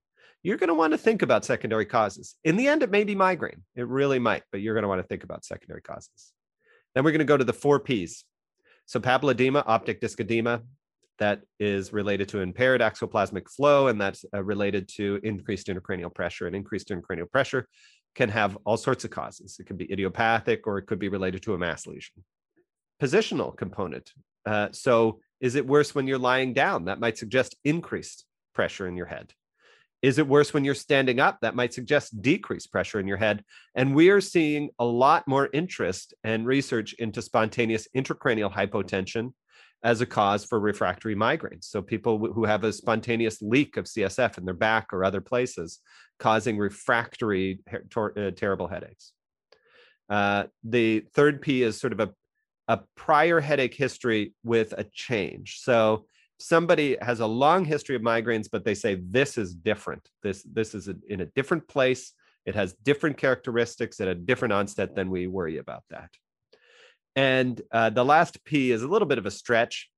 you're 0.45 0.57
going 0.57 0.67
to 0.67 0.75
want 0.75 0.91
to 0.93 0.97
think 0.97 1.23
about 1.23 1.43
secondary 1.43 1.87
causes. 1.87 2.35
In 2.43 2.55
the 2.55 2.67
end, 2.67 2.83
it 2.83 2.91
may 2.91 3.03
be 3.03 3.15
migraine. 3.15 3.63
It 3.75 3.87
really 3.87 4.19
might, 4.19 4.43
but 4.51 4.61
you're 4.61 4.75
going 4.75 4.83
to 4.83 4.87
want 4.87 5.01
to 5.01 5.07
think 5.07 5.23
about 5.23 5.43
secondary 5.43 5.81
causes. 5.81 6.33
Then 6.93 7.03
we're 7.03 7.11
going 7.11 7.19
to 7.19 7.25
go 7.25 7.35
to 7.35 7.43
the 7.43 7.51
four 7.51 7.79
P's. 7.79 8.25
So 8.85 8.99
papilledema, 8.99 9.63
optic 9.65 9.99
disc 9.99 10.19
edema, 10.19 10.61
that 11.17 11.41
is 11.59 11.91
related 11.91 12.29
to 12.29 12.41
impaired 12.41 12.81
axoplasmic 12.81 13.49
flow, 13.49 13.87
and 13.87 13.99
that's 13.99 14.23
uh, 14.35 14.43
related 14.43 14.87
to 14.89 15.19
increased 15.23 15.65
intracranial 15.65 16.13
pressure. 16.13 16.45
And 16.45 16.55
increased 16.55 16.89
intracranial 16.89 17.31
pressure 17.31 17.67
can 18.13 18.29
have 18.29 18.55
all 18.65 18.77
sorts 18.77 19.03
of 19.03 19.09
causes. 19.09 19.57
It 19.59 19.65
could 19.65 19.79
be 19.79 19.91
idiopathic, 19.91 20.67
or 20.67 20.77
it 20.77 20.85
could 20.85 20.99
be 20.99 21.09
related 21.09 21.41
to 21.43 21.55
a 21.55 21.57
mass 21.57 21.87
lesion. 21.87 22.23
Positional 23.01 23.57
component. 23.57 24.11
Uh, 24.45 24.67
so, 24.73 25.21
is 25.41 25.55
it 25.55 25.65
worse 25.65 25.95
when 25.95 26.05
you're 26.05 26.19
lying 26.19 26.53
down? 26.53 26.85
That 26.85 26.99
might 26.99 27.17
suggest 27.17 27.55
increased 27.63 28.25
pressure 28.53 28.87
in 28.87 28.95
your 28.95 29.07
head. 29.07 29.33
Is 30.05 30.19
it 30.19 30.27
worse 30.27 30.53
when 30.53 30.63
you're 30.63 30.75
standing 30.75 31.19
up? 31.19 31.39
That 31.41 31.55
might 31.55 31.73
suggest 31.73 32.21
decreased 32.21 32.71
pressure 32.71 32.99
in 32.99 33.07
your 33.07 33.17
head. 33.17 33.43
And 33.73 33.95
we 33.95 34.11
are 34.11 34.21
seeing 34.21 34.69
a 34.77 34.85
lot 34.85 35.27
more 35.27 35.49
interest 35.51 36.13
and 36.23 36.45
research 36.45 36.93
into 36.99 37.23
spontaneous 37.23 37.87
intracranial 37.97 38.53
hypotension 38.53 39.33
as 39.83 40.01
a 40.01 40.05
cause 40.05 40.45
for 40.45 40.59
refractory 40.59 41.15
migraines. 41.15 41.63
So 41.63 41.81
people 41.81 42.19
who 42.19 42.45
have 42.45 42.63
a 42.63 42.71
spontaneous 42.71 43.41
leak 43.41 43.77
of 43.77 43.85
CSF 43.85 44.37
in 44.37 44.45
their 44.45 44.53
back 44.53 44.93
or 44.93 45.03
other 45.03 45.21
places, 45.21 45.79
causing 46.19 46.59
refractory 46.59 47.61
ter- 47.89 48.13
uh, 48.15 48.29
terrible 48.29 48.67
headaches. 48.67 49.11
Uh, 50.07 50.43
the 50.63 50.99
third 51.15 51.41
P 51.41 51.63
is 51.63 51.79
sort 51.79 51.93
of 51.93 51.99
a, 51.99 52.11
a 52.67 52.81
prior 52.95 53.39
headache 53.39 53.73
history 53.73 54.35
with 54.43 54.71
a 54.77 54.83
change. 54.93 55.61
So 55.63 56.05
somebody 56.39 56.97
has 57.01 57.19
a 57.19 57.25
long 57.25 57.65
history 57.65 57.95
of 57.95 58.01
migraines 58.01 58.47
but 58.51 58.65
they 58.65 58.73
say 58.73 58.95
this 58.95 59.37
is 59.37 59.53
different. 59.53 60.07
This 60.23 60.43
this 60.43 60.75
is 60.75 60.87
a, 60.87 60.95
in 61.07 61.21
a 61.21 61.25
different 61.27 61.67
place. 61.67 62.13
It 62.45 62.55
has 62.55 62.73
different 62.73 63.17
characteristics 63.17 63.99
at 63.99 64.07
a 64.07 64.15
different 64.15 64.53
onset 64.53 64.95
then 64.95 65.09
we 65.09 65.27
worry 65.27 65.57
about 65.57 65.83
that. 65.89 66.09
And 67.15 67.61
uh, 67.71 67.89
the 67.89 68.05
last 68.05 68.43
p 68.43 68.71
is 68.71 68.83
a 68.83 68.87
little 68.87 69.07
bit 69.07 69.17
of 69.17 69.25
a 69.25 69.31
stretch 69.31 69.89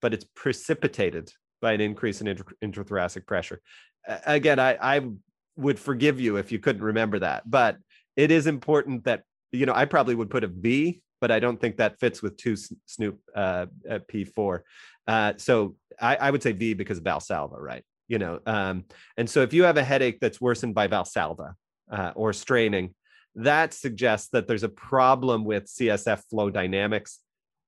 but 0.00 0.14
it's 0.14 0.26
precipitated 0.36 1.32
by 1.60 1.72
an 1.72 1.80
increase 1.80 2.20
in 2.20 2.28
intra- 2.28 2.54
intrathoracic 2.62 3.26
pressure. 3.26 3.60
Uh, 4.06 4.18
again 4.26 4.58
I, 4.58 4.96
I 4.96 5.08
would 5.56 5.78
forgive 5.78 6.20
you 6.20 6.36
if 6.36 6.52
you 6.52 6.58
couldn't 6.58 6.82
remember 6.82 7.18
that 7.18 7.48
but 7.50 7.78
it 8.16 8.30
is 8.30 8.46
important 8.46 9.04
that 9.04 9.22
you 9.50 9.66
know 9.66 9.74
i 9.74 9.84
probably 9.84 10.14
would 10.14 10.30
put 10.30 10.44
a 10.44 10.48
v 10.48 11.02
but 11.20 11.30
I 11.30 11.40
don't 11.40 11.60
think 11.60 11.76
that 11.76 11.98
fits 11.98 12.22
with 12.22 12.36
two 12.36 12.56
Snoop 12.86 13.18
uh, 13.34 13.66
P4. 13.88 14.60
Uh, 15.08 15.32
so 15.38 15.74
I, 16.00 16.16
I, 16.16 16.30
would 16.30 16.42
say 16.42 16.52
V 16.52 16.74
because 16.74 16.98
of 16.98 17.04
Valsalva, 17.04 17.58
right? 17.58 17.82
You 18.08 18.18
know, 18.18 18.40
um, 18.46 18.84
and 19.16 19.28
so 19.28 19.40
if 19.42 19.54
you 19.54 19.64
have 19.64 19.78
a 19.78 19.82
headache 19.82 20.18
that's 20.20 20.40
worsened 20.40 20.74
by 20.74 20.86
Valsalva 20.86 21.54
uh, 21.90 22.12
or 22.14 22.34
straining, 22.34 22.94
that 23.34 23.72
suggests 23.72 24.28
that 24.32 24.46
there's 24.46 24.64
a 24.64 24.68
problem 24.68 25.44
with 25.44 25.64
CSF 25.64 26.22
flow 26.28 26.50
dynamics. 26.50 27.20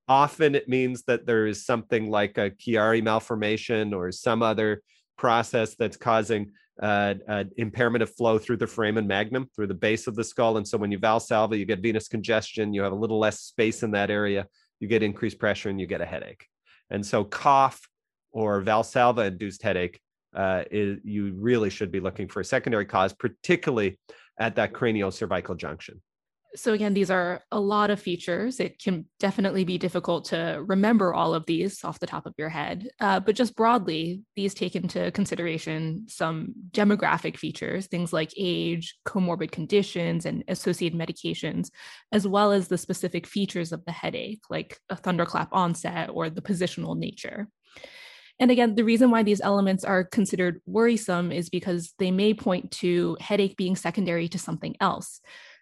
Often 0.06 0.54
it 0.54 0.68
means 0.68 1.04
that 1.04 1.26
there 1.26 1.47
is 1.47 1.64
something 1.64 2.11
like 2.11 2.37
a 2.37 2.50
Chiari 2.50 3.02
malformation 3.02 3.94
or 3.94 4.12
some 4.12 4.42
other 4.42 4.82
process 5.16 5.76
that's 5.76 5.97
causing 5.97 6.50
uh, 6.82 7.14
uh, 7.28 7.44
impairment 7.56 8.02
of 8.02 8.14
flow 8.14 8.38
through 8.38 8.56
the 8.56 8.66
foramen 8.66 9.06
magnum, 9.06 9.49
through 9.54 9.66
the 9.66 9.75
base 9.75 10.06
of 10.06 10.14
the 10.14 10.25
skull. 10.25 10.56
And 10.56 10.66
so 10.66 10.76
when 10.78 10.90
you 10.90 10.99
valsalva, 10.99 11.59
you 11.59 11.64
get 11.64 11.80
venous 11.80 12.09
congestion, 12.09 12.75
you 12.75 12.82
have 12.82 12.92
a 12.92 12.97
little 12.97 13.18
less 13.18 13.40
space 13.40 13.82
in 13.82 13.92
that 13.92 14.11
area, 14.11 14.47
you 14.80 14.88
get 14.88 15.02
increased 15.02 15.38
pressure, 15.38 15.68
and 15.68 15.80
you 15.80 15.87
get 15.87 16.00
a 16.00 16.06
headache. 16.06 16.47
And 16.90 17.04
so 17.04 17.25
cough 17.25 17.88
or 18.32 18.62
Valsalva 18.62 19.26
induced 19.26 19.62
headache, 19.62 20.00
uh, 20.35 20.64
is, 20.70 20.99
you 21.02 21.32
really 21.35 21.70
should 21.70 21.90
be 21.90 22.00
looking 22.00 22.28
for 22.28 22.40
a 22.40 22.44
secondary 22.44 22.87
cause, 22.87 23.12
particularly 23.12 23.99
at 24.38 24.56
that 24.56 24.73
cranial 24.73 25.11
cervical 25.11 25.54
junction. 25.54 26.00
So, 26.57 26.73
again, 26.73 26.95
these 26.95 27.12
are 27.12 27.42
a 27.52 27.61
lot 27.61 27.90
of 27.90 28.00
features. 28.00 28.59
It 28.59 28.83
can 28.83 29.07
definitely 29.21 29.64
be 29.64 29.78
difficult 29.78 30.25
to 30.26 30.61
remember 30.66 31.14
all 31.14 31.33
of 31.33 31.47
these 31.47 31.85
off 31.85 32.00
the 32.00 32.09
top 32.09 32.26
of 32.26 32.35
your 32.38 32.49
head. 32.49 32.88
Uh, 32.99 33.21
but 33.21 33.37
just 33.37 33.54
broadly, 33.54 34.23
these 34.35 34.52
take 34.52 34.75
into 34.75 35.12
consideration 35.12 36.07
some 36.09 36.52
demographic 36.73 37.37
features, 37.37 37.87
things 37.87 38.12
like 38.12 38.33
age, 38.37 38.97
comorbid 39.07 39.52
conditions, 39.52 40.26
and 40.26 40.42
associated 40.49 40.99
medications, 40.99 41.71
as 42.11 42.26
well 42.26 42.50
as 42.50 42.66
the 42.66 42.78
specific 42.78 43.28
features 43.28 43.71
of 43.71 43.85
the 43.85 43.92
headache, 43.92 44.42
like 44.50 44.76
a 44.88 44.97
thunderclap 44.97 45.50
onset 45.52 46.11
or 46.12 46.30
the 46.30 46.42
positional 46.42 46.97
nature. 46.97 47.49
And 48.40 48.50
again, 48.50 48.75
the 48.75 48.85
reason 48.85 49.11
why 49.11 49.23
these 49.23 49.42
elements 49.42 49.85
are 49.85 50.02
considered 50.02 50.62
worrisome 50.66 51.30
is 51.30 51.50
because 51.50 51.92
they 51.99 52.11
may 52.11 52.33
point 52.33 52.71
to 52.73 53.19
headache 53.21 53.57
being 53.57 53.76
secondary 53.76 54.28
to 54.28 54.38
something 54.38 54.75
else. 54.80 55.21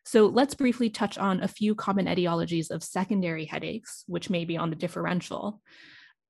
So 0.08 0.24
let's 0.24 0.54
briefly 0.54 0.88
touch 0.88 1.18
on 1.18 1.42
a 1.42 1.48
few 1.48 1.74
common 1.74 2.06
etiologies 2.06 2.70
of 2.70 2.82
secondary 2.82 3.44
headaches, 3.44 4.04
which 4.06 4.30
may 4.30 4.46
be 4.46 4.56
on 4.56 4.70
the 4.70 4.76
differential. 4.76 5.60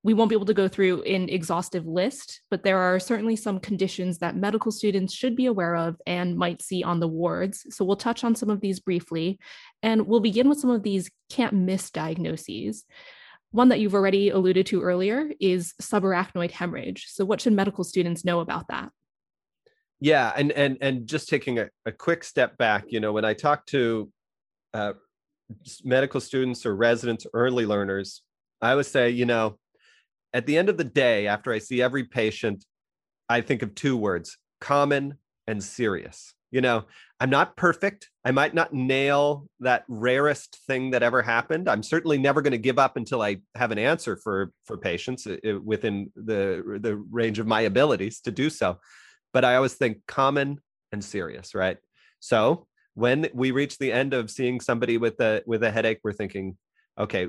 We 0.03 0.15
won't 0.15 0.31
be 0.31 0.35
able 0.35 0.47
to 0.47 0.55
go 0.55 0.67
through 0.67 1.03
an 1.03 1.29
exhaustive 1.29 1.87
list, 1.87 2.41
but 2.51 2.65
there 2.65 2.79
are 2.79 2.99
certainly 2.99 3.37
some 3.37 3.61
conditions 3.61 4.19
that 4.19 4.35
medical 4.35 4.73
students 4.73 5.15
should 5.15 5.37
be 5.37 5.47
aware 5.47 5.77
of 5.77 5.95
and 6.09 6.37
might 6.37 6.61
see 6.61 6.83
on 6.83 6.99
the 6.99 7.07
wards. 7.07 7.67
So 7.71 7.85
we'll 7.85 7.95
touch 7.95 8.25
on 8.25 8.35
some 8.35 8.51
of 8.51 8.61
these 8.61 8.81
briefly, 8.81 9.39
and 9.81 10.09
we'll 10.09 10.19
begin 10.19 10.49
with 10.49 10.59
some 10.59 10.71
of 10.71 10.83
these 10.83 11.09
can't 11.31 11.53
miss 11.53 11.89
diagnoses. 11.89 12.85
One 13.53 13.69
that 13.69 13.79
you've 13.79 13.95
already 13.95 14.31
alluded 14.31 14.67
to 14.67 14.83
earlier 14.83 15.31
is 15.41 15.75
subarachnoid 15.81 16.51
hemorrhage. 16.51 17.07
So, 17.11 17.25
what 17.25 17.41
should 17.41 17.53
medical 17.53 17.85
students 17.85 18.25
know 18.25 18.41
about 18.41 18.67
that? 18.71 18.91
Yeah, 20.01 20.33
and 20.37 20.53
and 20.53 20.79
and 20.81 21.07
just 21.07 21.29
taking 21.29 21.59
a, 21.59 21.69
a 21.85 21.93
quick 21.93 22.23
step 22.23 22.57
back, 22.57 22.85
you 22.89 23.01
know, 23.01 23.13
when 23.13 23.25
I 23.25 23.35
talk 23.35 23.67
to 23.67 24.11
uh, 24.73 24.93
medical 25.85 26.21
students 26.21 26.65
or 26.65 26.77
residents, 26.77 27.27
early 27.35 27.67
learners, 27.67 28.23
I 28.63 28.75
would 28.75 28.87
say, 28.87 29.11
you 29.11 29.27
know, 29.27 29.59
at 30.33 30.47
the 30.47 30.57
end 30.57 30.69
of 30.69 30.77
the 30.77 30.85
day, 30.85 31.27
after 31.27 31.53
I 31.53 31.59
see 31.59 31.83
every 31.83 32.05
patient, 32.05 32.65
I 33.29 33.41
think 33.41 33.63
of 33.63 33.75
two 33.75 33.97
words: 33.97 34.39
common 34.61 35.19
and 35.47 35.63
serious. 35.63 36.35
You 36.51 36.63
know 36.63 36.85
i'm 37.21 37.31
not 37.31 37.57
perfect. 37.57 38.09
I 38.25 38.31
might 38.31 38.55
not 38.55 38.73
nail 38.73 39.49
that 39.61 39.85
rarest 39.89 40.61
thing 40.67 40.93
that 40.93 41.03
ever 41.03 41.21
happened. 41.21 41.69
I'm 41.69 41.83
certainly 41.83 42.17
never 42.17 42.41
going 42.43 42.53
to 42.53 42.59
give 42.59 42.79
up 42.79 42.97
until 42.97 43.21
i 43.21 43.37
have 43.55 43.71
an 43.71 43.79
answer 43.79 44.17
for 44.17 44.53
for 44.65 44.79
patients 44.79 45.27
uh, 45.27 45.37
uh, 45.47 45.61
within 45.63 46.11
the 46.15 46.79
the 46.81 46.97
range 47.11 47.39
of 47.39 47.47
my 47.47 47.63
abilities 47.63 48.21
to 48.23 48.31
do 48.31 48.49
so 48.49 48.79
but 49.39 49.45
i 49.45 49.55
always 49.55 49.75
think 49.75 49.99
common 50.09 50.59
and 50.91 51.05
serious 51.05 51.55
right 51.55 51.79
so 52.19 52.67
when 52.95 53.29
we 53.33 53.53
reach 53.53 53.79
the 53.79 53.93
end 53.93 54.13
of 54.13 54.33
seeing 54.33 54.61
somebody 54.61 54.99
with 54.99 55.21
a 55.21 55.43
with 55.47 55.63
a 55.63 55.71
headache 55.71 56.01
we're 56.03 56.13
thinking 56.13 56.57
okay 56.99 57.29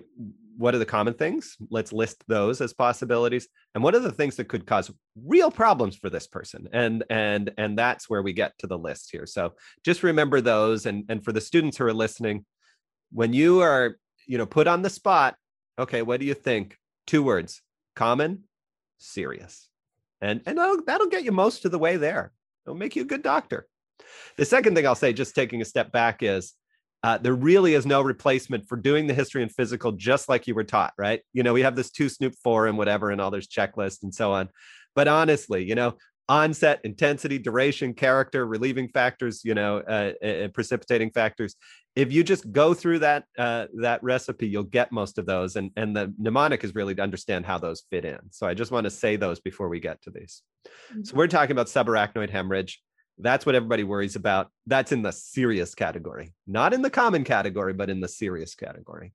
what 0.59 0.75
are 0.75 0.79
the 0.79 0.85
common 0.85 1.13
things? 1.13 1.55
Let's 1.69 1.93
list 1.93 2.21
those 2.27 2.59
as 2.59 2.73
possibilities. 2.73 3.47
And 3.73 3.81
what 3.81 3.95
are 3.95 3.99
the 3.99 4.11
things 4.11 4.35
that 4.35 4.49
could 4.49 4.67
cause 4.67 4.91
real 5.15 5.49
problems 5.49 5.95
for 5.95 6.09
this 6.09 6.27
person? 6.27 6.67
And 6.73 7.05
and 7.09 7.51
and 7.57 7.77
that's 7.77 8.09
where 8.09 8.21
we 8.21 8.33
get 8.33 8.51
to 8.59 8.67
the 8.67 8.77
list 8.77 9.07
here. 9.09 9.25
So 9.25 9.53
just 9.85 10.03
remember 10.03 10.41
those. 10.41 10.85
And 10.85 11.05
and 11.07 11.23
for 11.23 11.31
the 11.31 11.39
students 11.39 11.77
who 11.77 11.85
are 11.85 11.93
listening, 11.93 12.45
when 13.13 13.31
you 13.31 13.61
are 13.61 13.95
you 14.27 14.37
know 14.37 14.45
put 14.45 14.67
on 14.67 14.81
the 14.81 14.89
spot, 14.89 15.37
okay, 15.79 16.01
what 16.01 16.19
do 16.19 16.25
you 16.25 16.33
think? 16.33 16.75
Two 17.07 17.23
words: 17.23 17.61
common, 17.95 18.43
serious, 18.97 19.68
and 20.21 20.41
and 20.45 20.57
that'll, 20.57 20.83
that'll 20.85 21.07
get 21.07 21.23
you 21.23 21.31
most 21.31 21.65
of 21.65 21.71
the 21.71 21.79
way 21.79 21.97
there. 21.97 22.31
It'll 22.65 22.77
make 22.77 22.95
you 22.95 23.03
a 23.03 23.05
good 23.05 23.23
doctor. 23.23 23.67
The 24.37 24.45
second 24.45 24.75
thing 24.75 24.87
I'll 24.87 24.95
say, 24.95 25.13
just 25.13 25.35
taking 25.35 25.61
a 25.61 25.65
step 25.65 25.91
back, 25.91 26.23
is 26.23 26.53
uh, 27.03 27.17
there 27.17 27.33
really 27.33 27.73
is 27.73 27.85
no 27.85 28.01
replacement 28.01 28.67
for 28.67 28.75
doing 28.75 29.07
the 29.07 29.13
history 29.13 29.41
and 29.41 29.51
physical 29.51 29.91
just 29.93 30.27
like 30.27 30.47
you 30.47 30.55
were 30.55 30.63
taught, 30.63 30.93
right? 30.97 31.21
You 31.33 31.43
know, 31.43 31.53
we 31.53 31.61
have 31.61 31.75
this 31.75 31.91
two 31.91 32.09
Snoop 32.09 32.35
four 32.43 32.67
and 32.67 32.77
whatever, 32.77 33.11
and 33.11 33.21
all 33.21 33.31
there's 33.31 33.47
checklists 33.47 34.03
and 34.03 34.13
so 34.13 34.33
on. 34.33 34.49
But 34.95 35.07
honestly, 35.07 35.63
you 35.63 35.75
know, 35.75 35.95
onset, 36.29 36.79
intensity, 36.83 37.39
duration, 37.39 37.93
character, 37.93 38.45
relieving 38.45 38.87
factors, 38.87 39.43
you 39.43 39.55
know, 39.55 39.79
uh, 39.79 40.13
uh, 40.25 40.47
precipitating 40.49 41.09
factors. 41.09 41.55
If 41.95 42.13
you 42.13 42.23
just 42.23 42.49
go 42.51 42.73
through 42.73 42.99
that 42.99 43.25
uh, 43.37 43.65
that 43.81 44.01
recipe, 44.03 44.47
you'll 44.47 44.63
get 44.63 44.91
most 44.91 45.17
of 45.17 45.25
those. 45.25 45.55
And 45.55 45.71
and 45.75 45.95
the 45.95 46.13
mnemonic 46.17 46.63
is 46.63 46.75
really 46.75 46.95
to 46.95 47.01
understand 47.01 47.45
how 47.45 47.57
those 47.57 47.83
fit 47.89 48.05
in. 48.05 48.19
So 48.29 48.47
I 48.47 48.53
just 48.53 48.71
want 48.71 48.85
to 48.85 48.91
say 48.91 49.15
those 49.15 49.39
before 49.39 49.67
we 49.67 49.79
get 49.79 50.01
to 50.03 50.11
these. 50.11 50.43
Mm-hmm. 50.67 51.03
So 51.03 51.15
we're 51.17 51.27
talking 51.27 51.51
about 51.51 51.67
subarachnoid 51.67 52.29
hemorrhage. 52.29 52.79
That's 53.17 53.45
what 53.45 53.55
everybody 53.55 53.83
worries 53.83 54.15
about. 54.15 54.49
That's 54.67 54.93
in 54.93 55.01
the 55.01 55.11
serious 55.11 55.75
category, 55.75 56.31
not 56.47 56.73
in 56.73 56.81
the 56.81 56.89
common 56.89 57.25
category, 57.25 57.73
but 57.73 57.89
in 57.89 57.99
the 57.99 58.07
serious 58.07 58.55
category. 58.55 59.11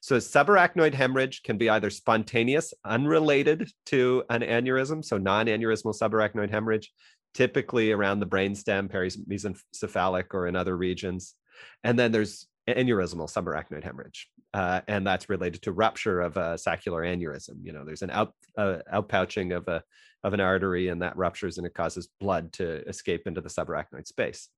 So, 0.00 0.16
subarachnoid 0.16 0.94
hemorrhage 0.94 1.42
can 1.42 1.58
be 1.58 1.70
either 1.70 1.90
spontaneous, 1.90 2.74
unrelated 2.84 3.70
to 3.86 4.24
an 4.30 4.42
aneurysm, 4.42 5.04
so 5.04 5.18
non 5.18 5.46
aneurysmal 5.46 5.98
subarachnoid 5.98 6.50
hemorrhage, 6.50 6.92
typically 7.34 7.92
around 7.92 8.20
the 8.20 8.26
brainstem, 8.26 8.90
perimesencephalic, 8.90 10.34
or 10.34 10.46
in 10.46 10.56
other 10.56 10.76
regions. 10.76 11.34
And 11.84 11.98
then 11.98 12.12
there's 12.12 12.46
aneurysmal 12.68 13.32
subarachnoid 13.32 13.84
hemorrhage, 13.84 14.28
uh, 14.54 14.80
and 14.88 15.06
that's 15.06 15.28
related 15.28 15.62
to 15.62 15.72
rupture 15.72 16.20
of 16.20 16.36
a 16.36 16.56
saccular 16.58 17.02
aneurysm. 17.02 17.56
You 17.62 17.72
know, 17.72 17.84
there's 17.84 18.02
an 18.02 18.10
out 18.10 18.34
uh, 18.56 18.78
outpouching 18.92 19.56
of 19.56 19.68
a 19.68 19.82
of 20.24 20.34
an 20.34 20.40
artery, 20.40 20.88
and 20.88 21.02
that 21.02 21.16
ruptures 21.16 21.58
and 21.58 21.66
it 21.66 21.74
causes 21.74 22.08
blood 22.20 22.52
to 22.54 22.86
escape 22.88 23.26
into 23.26 23.40
the 23.40 23.48
subarachnoid 23.48 24.06
space. 24.06 24.48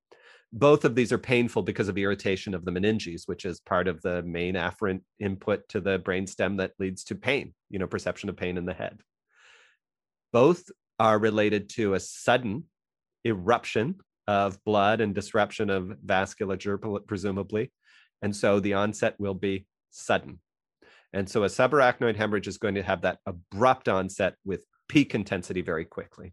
Both 0.56 0.84
of 0.84 0.94
these 0.94 1.12
are 1.12 1.18
painful 1.18 1.64
because 1.64 1.88
of 1.88 1.98
irritation 1.98 2.54
of 2.54 2.64
the 2.64 2.70
meninges, 2.70 3.26
which 3.26 3.44
is 3.44 3.58
part 3.58 3.88
of 3.88 4.00
the 4.02 4.22
main 4.22 4.54
afferent 4.54 5.00
input 5.18 5.68
to 5.70 5.80
the 5.80 5.98
brainstem 5.98 6.58
that 6.58 6.74
leads 6.78 7.02
to 7.04 7.16
pain. 7.16 7.52
You 7.70 7.80
know, 7.80 7.88
perception 7.88 8.28
of 8.28 8.36
pain 8.36 8.56
in 8.56 8.64
the 8.64 8.72
head. 8.72 9.00
Both 10.32 10.70
are 11.00 11.18
related 11.18 11.70
to 11.70 11.94
a 11.94 12.00
sudden 12.00 12.64
eruption 13.24 13.96
of 14.28 14.62
blood 14.64 15.00
and 15.00 15.12
disruption 15.12 15.70
of 15.70 15.92
vasculature, 16.06 17.04
presumably, 17.04 17.72
and 18.22 18.34
so 18.34 18.60
the 18.60 18.74
onset 18.74 19.16
will 19.18 19.34
be 19.34 19.66
sudden. 19.90 20.38
And 21.12 21.28
so 21.28 21.42
a 21.42 21.48
subarachnoid 21.48 22.14
hemorrhage 22.14 22.46
is 22.46 22.58
going 22.58 22.76
to 22.76 22.82
have 22.84 23.02
that 23.02 23.18
abrupt 23.26 23.88
onset 23.88 24.36
with 24.44 24.64
peak 24.88 25.16
intensity 25.16 25.62
very 25.62 25.84
quickly. 25.84 26.32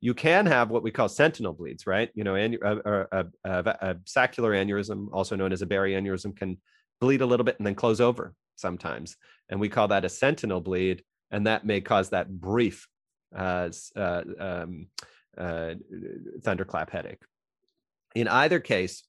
You 0.00 0.14
can 0.14 0.46
have 0.46 0.70
what 0.70 0.82
we 0.82 0.90
call 0.90 1.08
sentinel 1.08 1.52
bleeds, 1.52 1.86
right? 1.86 2.10
You 2.14 2.24
know, 2.24 2.36
a, 2.36 3.06
a, 3.12 3.26
a, 3.44 3.64
a 3.64 3.96
saccular 4.04 4.52
aneurysm, 4.52 5.08
also 5.12 5.36
known 5.36 5.52
as 5.52 5.62
a 5.62 5.66
berry 5.66 5.92
aneurysm, 5.92 6.36
can 6.36 6.58
bleed 7.00 7.22
a 7.22 7.26
little 7.26 7.44
bit 7.44 7.58
and 7.58 7.66
then 7.66 7.74
close 7.74 8.00
over 8.00 8.34
sometimes. 8.56 9.16
And 9.48 9.60
we 9.60 9.68
call 9.68 9.88
that 9.88 10.04
a 10.04 10.08
sentinel 10.08 10.60
bleed. 10.60 11.02
And 11.30 11.46
that 11.46 11.64
may 11.64 11.80
cause 11.80 12.10
that 12.10 12.30
brief 12.30 12.86
uh, 13.34 13.70
uh, 13.96 14.22
um, 14.38 14.86
uh, 15.36 15.74
thunderclap 16.42 16.90
headache. 16.90 17.22
In 18.14 18.28
either 18.28 18.60
case, 18.60 19.02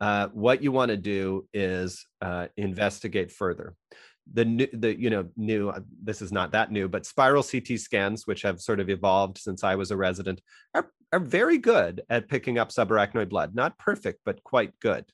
uh, 0.00 0.28
what 0.28 0.62
you 0.62 0.72
want 0.72 0.90
to 0.90 0.96
do 0.96 1.48
is 1.52 2.06
uh, 2.20 2.46
investigate 2.56 3.32
further. 3.32 3.74
The 4.32 4.44
new, 4.44 4.66
the 4.72 4.98
you 4.98 5.10
know 5.10 5.28
new. 5.36 5.70
Uh, 5.70 5.80
this 6.02 6.20
is 6.20 6.32
not 6.32 6.52
that 6.52 6.72
new, 6.72 6.88
but 6.88 7.06
spiral 7.06 7.42
CT 7.42 7.78
scans, 7.78 8.26
which 8.26 8.42
have 8.42 8.60
sort 8.60 8.80
of 8.80 8.90
evolved 8.90 9.38
since 9.38 9.62
I 9.62 9.76
was 9.76 9.90
a 9.90 9.96
resident, 9.96 10.40
are 10.74 10.90
are 11.12 11.20
very 11.20 11.58
good 11.58 12.02
at 12.10 12.28
picking 12.28 12.58
up 12.58 12.70
subarachnoid 12.70 13.28
blood. 13.28 13.54
Not 13.54 13.78
perfect, 13.78 14.20
but 14.24 14.42
quite 14.42 14.78
good. 14.80 15.04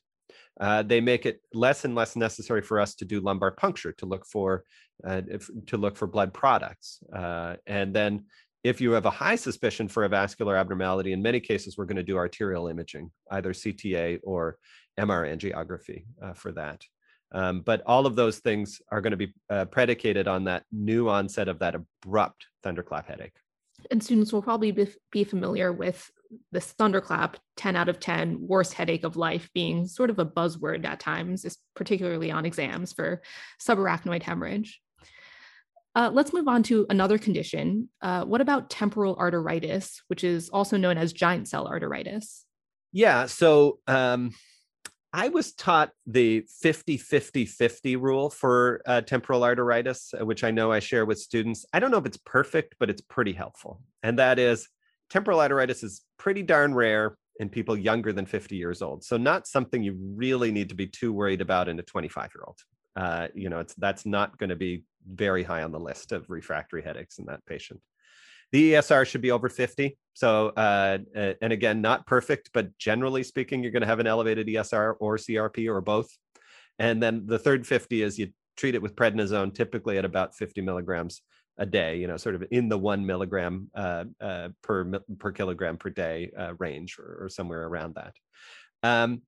Uh, 0.59 0.83
they 0.83 1.01
make 1.01 1.25
it 1.25 1.41
less 1.53 1.85
and 1.85 1.95
less 1.95 2.15
necessary 2.15 2.61
for 2.61 2.79
us 2.79 2.95
to 2.95 3.05
do 3.05 3.19
lumbar 3.19 3.51
puncture 3.51 3.91
to 3.93 4.05
look 4.05 4.25
for 4.25 4.63
uh, 5.05 5.21
if, 5.27 5.49
to 5.67 5.77
look 5.77 5.95
for 5.95 6.07
blood 6.07 6.33
products. 6.33 6.99
Uh, 7.13 7.55
and 7.65 7.93
then 7.93 8.25
if 8.63 8.79
you 8.79 8.91
have 8.91 9.05
a 9.05 9.11
high 9.11 9.35
suspicion 9.35 9.87
for 9.87 10.05
a 10.05 10.09
vascular 10.09 10.55
abnormality, 10.55 11.11
in 11.11 11.21
many 11.21 11.39
cases, 11.39 11.77
we're 11.77 11.85
going 11.85 11.97
to 11.97 12.03
do 12.03 12.17
arterial 12.17 12.67
imaging, 12.67 13.11
either 13.31 13.51
CTA 13.51 14.19
or 14.23 14.57
MR 14.97 15.27
angiography 15.27 16.05
uh, 16.21 16.33
for 16.33 16.51
that. 16.53 16.83
Um, 17.33 17.61
but 17.61 17.81
all 17.85 18.05
of 18.05 18.15
those 18.15 18.39
things 18.39 18.81
are 18.91 19.01
going 19.01 19.11
to 19.11 19.17
be 19.17 19.33
uh, 19.49 19.65
predicated 19.65 20.27
on 20.27 20.43
that 20.45 20.63
new 20.71 21.09
onset 21.09 21.47
of 21.47 21.59
that 21.59 21.75
abrupt 21.75 22.45
thunderclap 22.61 23.07
headache. 23.07 23.35
And 23.91 24.03
students 24.03 24.31
will 24.31 24.41
probably 24.41 24.71
be, 25.11 25.23
familiar 25.23 25.73
with 25.73 26.09
this 26.51 26.71
thunderclap 26.73 27.37
10 27.57 27.75
out 27.75 27.89
of 27.89 27.99
10 27.99 28.47
worst 28.47 28.73
headache 28.73 29.03
of 29.03 29.17
life 29.17 29.49
being 29.53 29.87
sort 29.87 30.09
of 30.09 30.19
a 30.19 30.25
buzzword 30.25 30.85
at 30.85 30.99
times, 30.99 31.45
particularly 31.75 32.31
on 32.31 32.45
exams 32.45 32.93
for 32.93 33.21
subarachnoid 33.61 34.23
hemorrhage. 34.23 34.79
Uh, 35.95 36.09
let's 36.11 36.33
move 36.33 36.47
on 36.47 36.63
to 36.63 36.87
another 36.89 37.17
condition. 37.17 37.89
Uh, 38.01 38.25
what 38.25 38.41
about 38.41 38.69
temporal 38.69 39.15
arteritis, 39.15 40.01
which 40.07 40.23
is 40.23 40.49
also 40.49 40.75
known 40.77 40.97
as 40.97 41.13
giant 41.13 41.47
cell 41.47 41.67
arteritis? 41.67 42.43
Yeah. 42.91 43.27
So, 43.27 43.79
um, 43.87 44.31
I 45.15 45.29
was 45.29 45.53
taught 45.53 45.91
the 46.07 46.43
50 46.59 46.97
50 46.97 47.45
50 47.45 47.95
rule 47.97 48.29
for 48.31 48.81
uh, 48.87 49.01
temporal 49.01 49.41
arteritis, 49.41 50.19
uh, 50.19 50.25
which 50.25 50.43
I 50.43 50.49
know 50.49 50.71
I 50.71 50.79
share 50.79 51.05
with 51.05 51.19
students. 51.19 51.65
I 51.71 51.79
don't 51.79 51.91
know 51.91 51.99
if 51.99 52.07
it's 52.07 52.17
perfect, 52.17 52.75
but 52.79 52.89
it's 52.89 53.01
pretty 53.01 53.33
helpful. 53.33 53.81
And 54.01 54.17
that 54.17 54.39
is 54.39 54.67
temporal 55.11 55.37
arteritis 55.37 55.83
is 55.83 56.01
pretty 56.17 56.41
darn 56.41 56.73
rare 56.73 57.15
in 57.39 57.49
people 57.49 57.77
younger 57.77 58.11
than 58.11 58.25
50 58.25 58.55
years 58.55 58.81
old. 58.81 59.03
So, 59.03 59.17
not 59.17 59.45
something 59.45 59.83
you 59.83 59.95
really 60.15 60.51
need 60.51 60.69
to 60.69 60.75
be 60.75 60.87
too 60.87 61.13
worried 61.13 61.41
about 61.41 61.69
in 61.69 61.77
a 61.77 61.83
25 61.83 62.31
year 62.35 62.43
old. 62.47 62.57
Uh, 62.95 63.27
you 63.35 63.49
know, 63.49 63.59
it's 63.59 63.75
that's 63.75 64.07
not 64.07 64.37
going 64.39 64.49
to 64.49 64.55
be 64.55 64.83
very 65.07 65.43
high 65.43 65.61
on 65.61 65.71
the 65.71 65.79
list 65.79 66.11
of 66.11 66.29
refractory 66.29 66.81
headaches 66.81 67.19
in 67.19 67.25
that 67.25 67.45
patient. 67.45 67.79
The 68.53 68.73
ESR 68.73 69.05
should 69.07 69.21
be 69.21 69.31
over 69.31 69.49
50. 69.49 69.97
So, 70.13 70.49
uh, 70.49 70.99
and 71.41 71.51
again, 71.51 71.81
not 71.81 72.05
perfect, 72.05 72.51
but 72.53 72.77
generally 72.77 73.23
speaking, 73.23 73.63
you're 73.63 73.71
going 73.71 73.81
to 73.81 73.87
have 73.87 73.99
an 73.99 74.05
elevated 74.05 74.47
ESR 74.47 74.93
or 74.99 75.17
CRP 75.17 75.67
or 75.67 75.81
both. 75.81 76.07
And 76.77 77.01
then 77.01 77.25
the 77.25 77.39
third 77.39 77.65
50 77.65 78.03
is 78.03 78.19
you 78.19 78.31
treat 78.55 78.75
it 78.75 78.81
with 78.81 78.95
prednisone, 78.95 79.55
typically 79.55 79.97
at 79.97 80.05
about 80.05 80.35
50 80.35 80.61
milligrams 80.61 81.23
a 81.57 81.65
day, 81.65 81.97
you 81.97 82.07
know, 82.07 82.17
sort 82.17 82.35
of 82.35 82.43
in 82.51 82.69
the 82.69 82.77
one 82.77 83.05
milligram 83.05 83.71
uh, 83.73 84.05
uh, 84.21 84.49
per 84.61 84.99
per 85.17 85.31
kilogram 85.31 85.77
per 85.77 85.89
day 85.89 86.31
uh, 86.37 86.53
range, 86.59 86.97
or, 86.99 87.23
or, 87.23 87.29
somewhere 87.29 87.63
around 87.63 87.95
that. 87.95 88.15
Um, 88.81 89.21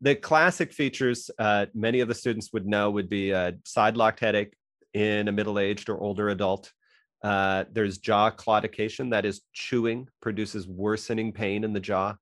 the 0.00 0.14
classic 0.14 0.72
features 0.72 1.30
uh, 1.38 1.66
many 1.74 2.00
of 2.00 2.08
the 2.08 2.14
students 2.14 2.52
would 2.52 2.66
know 2.66 2.90
would 2.90 3.08
be 3.08 3.30
a 3.30 3.54
side 3.64 3.96
locked 3.96 4.20
headache 4.20 4.54
in 4.92 5.28
a 5.28 5.32
middle 5.32 5.58
aged 5.58 5.88
or 5.88 5.98
older 6.00 6.28
adult. 6.28 6.72
Uh, 7.24 7.64
there's 7.72 7.96
jaw 7.96 8.30
claudication, 8.30 9.10
that 9.10 9.24
is, 9.24 9.40
chewing 9.54 10.06
produces 10.20 10.68
worsening 10.68 11.32
pain 11.32 11.64
in 11.64 11.72
the 11.72 11.80
jaw. 11.80 12.14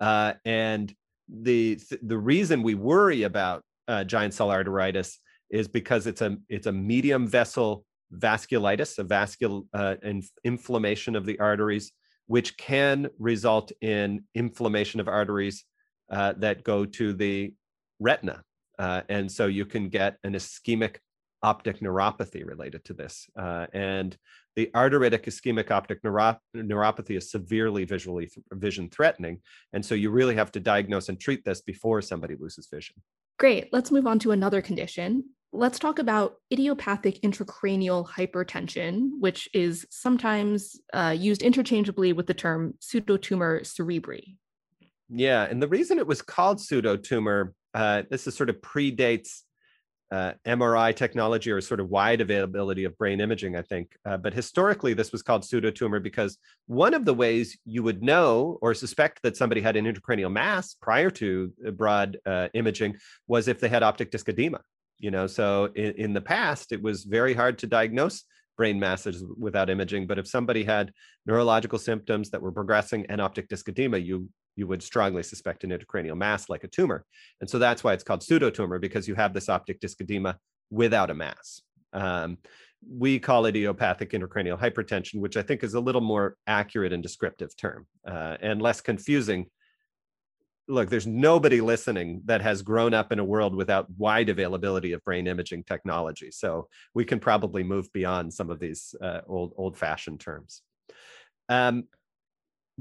Uh, 0.00 0.32
and 0.44 0.92
the 1.28 1.78
the 2.02 2.18
reason 2.18 2.62
we 2.62 2.74
worry 2.74 3.22
about 3.22 3.62
uh, 3.86 4.02
giant 4.02 4.34
cell 4.34 4.48
arteritis 4.48 5.18
is 5.50 5.68
because 5.68 6.08
it's 6.08 6.20
a 6.20 6.36
it's 6.48 6.66
a 6.66 6.72
medium 6.72 7.28
vessel 7.28 7.84
vasculitis, 8.12 8.98
a 8.98 9.04
vascular 9.04 9.60
uh, 9.72 9.94
inf- 10.02 10.32
inflammation 10.42 11.14
of 11.14 11.26
the 11.26 11.38
arteries, 11.38 11.92
which 12.26 12.56
can 12.56 13.08
result 13.20 13.70
in 13.80 14.24
inflammation 14.34 14.98
of 14.98 15.06
arteries 15.06 15.64
uh, 16.10 16.32
that 16.38 16.64
go 16.64 16.84
to 16.84 17.12
the 17.12 17.54
retina. 18.00 18.42
Uh, 18.80 19.02
and 19.08 19.30
so 19.30 19.46
you 19.46 19.64
can 19.64 19.88
get 19.88 20.16
an 20.24 20.32
ischemic 20.32 20.96
optic 21.42 21.80
neuropathy 21.80 22.46
related 22.46 22.84
to 22.84 22.92
this. 22.92 23.26
Uh, 23.38 23.66
and 23.72 24.16
the 24.56 24.70
arteritic 24.74 25.24
ischemic 25.24 25.70
optic 25.70 26.02
neuropathy 26.02 27.16
is 27.16 27.30
severely 27.30 27.84
visually 27.84 28.26
th- 28.26 28.44
vision 28.52 28.88
threatening. 28.90 29.40
And 29.72 29.84
so 29.84 29.94
you 29.94 30.10
really 30.10 30.34
have 30.34 30.52
to 30.52 30.60
diagnose 30.60 31.08
and 31.08 31.18
treat 31.18 31.44
this 31.44 31.60
before 31.60 32.02
somebody 32.02 32.36
loses 32.38 32.68
vision. 32.70 32.96
Great. 33.38 33.72
Let's 33.72 33.90
move 33.90 34.06
on 34.06 34.18
to 34.20 34.32
another 34.32 34.60
condition. 34.60 35.24
Let's 35.52 35.78
talk 35.78 35.98
about 35.98 36.34
idiopathic 36.52 37.22
intracranial 37.22 38.06
hypertension, 38.06 39.10
which 39.18 39.48
is 39.52 39.86
sometimes 39.90 40.80
uh, 40.92 41.14
used 41.18 41.42
interchangeably 41.42 42.12
with 42.12 42.26
the 42.26 42.34
term 42.34 42.74
pseudotumor 42.80 43.62
cerebri. 43.62 44.36
Yeah. 45.08 45.44
And 45.44 45.60
the 45.60 45.68
reason 45.68 45.98
it 45.98 46.06
was 46.06 46.22
called 46.22 46.58
pseudotumor, 46.58 47.52
uh, 47.74 48.02
this 48.10 48.26
is 48.26 48.36
sort 48.36 48.50
of 48.50 48.60
predates 48.60 49.40
uh, 50.10 50.32
MRI 50.46 50.94
technology 50.94 51.50
or 51.50 51.60
sort 51.60 51.80
of 51.80 51.88
wide 51.88 52.20
availability 52.20 52.84
of 52.84 52.98
brain 52.98 53.20
imaging, 53.20 53.56
I 53.56 53.62
think. 53.62 53.96
Uh, 54.04 54.16
but 54.16 54.34
historically, 54.34 54.92
this 54.92 55.12
was 55.12 55.22
called 55.22 55.42
pseudotumor 55.42 56.02
because 56.02 56.38
one 56.66 56.94
of 56.94 57.04
the 57.04 57.14
ways 57.14 57.56
you 57.64 57.82
would 57.82 58.02
know 58.02 58.58
or 58.60 58.74
suspect 58.74 59.22
that 59.22 59.36
somebody 59.36 59.60
had 59.60 59.76
an 59.76 59.84
intracranial 59.84 60.32
mass 60.32 60.74
prior 60.74 61.10
to 61.10 61.52
broad 61.74 62.18
uh, 62.26 62.48
imaging 62.54 62.96
was 63.28 63.46
if 63.46 63.60
they 63.60 63.68
had 63.68 63.82
optic 63.82 64.10
disc 64.10 64.28
edema. 64.28 64.60
You 64.98 65.10
know, 65.10 65.26
so 65.26 65.70
in, 65.76 65.92
in 65.92 66.12
the 66.12 66.20
past, 66.20 66.72
it 66.72 66.82
was 66.82 67.04
very 67.04 67.32
hard 67.32 67.58
to 67.58 67.66
diagnose 67.66 68.24
brain 68.56 68.78
masses 68.78 69.24
without 69.38 69.70
imaging. 69.70 70.06
But 70.06 70.18
if 70.18 70.28
somebody 70.28 70.64
had 70.64 70.92
neurological 71.24 71.78
symptoms 71.78 72.30
that 72.30 72.42
were 72.42 72.52
progressing 72.52 73.06
and 73.08 73.20
optic 73.20 73.48
disc 73.48 73.66
edema, 73.68 73.96
you 73.96 74.28
you 74.60 74.66
would 74.66 74.82
strongly 74.82 75.22
suspect 75.22 75.64
an 75.64 75.70
intracranial 75.70 76.16
mass 76.16 76.50
like 76.50 76.64
a 76.64 76.68
tumor. 76.68 77.00
And 77.40 77.48
so 77.48 77.58
that's 77.58 77.82
why 77.82 77.94
it's 77.94 78.04
called 78.04 78.20
pseudotumor 78.20 78.78
because 78.78 79.08
you 79.08 79.14
have 79.14 79.32
this 79.32 79.48
optic 79.48 79.80
disc 79.80 79.98
edema 80.00 80.38
without 80.70 81.10
a 81.10 81.14
mass. 81.14 81.62
Um, 81.94 82.38
we 83.04 83.18
call 83.18 83.46
it 83.46 83.56
idiopathic 83.56 84.10
intracranial 84.12 84.60
hypertension, 84.60 85.20
which 85.20 85.36
I 85.36 85.42
think 85.42 85.64
is 85.64 85.74
a 85.74 85.80
little 85.80 86.02
more 86.02 86.36
accurate 86.46 86.92
and 86.92 87.02
descriptive 87.02 87.56
term 87.56 87.86
uh, 88.06 88.36
and 88.40 88.60
less 88.60 88.80
confusing. 88.82 89.46
Look, 90.68 90.90
there's 90.90 91.06
nobody 91.06 91.60
listening 91.62 92.22
that 92.26 92.42
has 92.42 92.62
grown 92.62 92.92
up 92.94 93.12
in 93.12 93.18
a 93.18 93.24
world 93.24 93.54
without 93.54 93.86
wide 93.96 94.28
availability 94.28 94.92
of 94.92 95.02
brain 95.04 95.26
imaging 95.26 95.64
technology. 95.64 96.30
So 96.30 96.68
we 96.94 97.04
can 97.04 97.18
probably 97.18 97.64
move 97.64 97.92
beyond 97.92 98.32
some 98.32 98.50
of 98.50 98.60
these 98.60 98.94
uh, 99.02 99.22
old 99.26 99.52
old-fashioned 99.56 100.20
terms. 100.20 100.62
Um, 101.48 101.84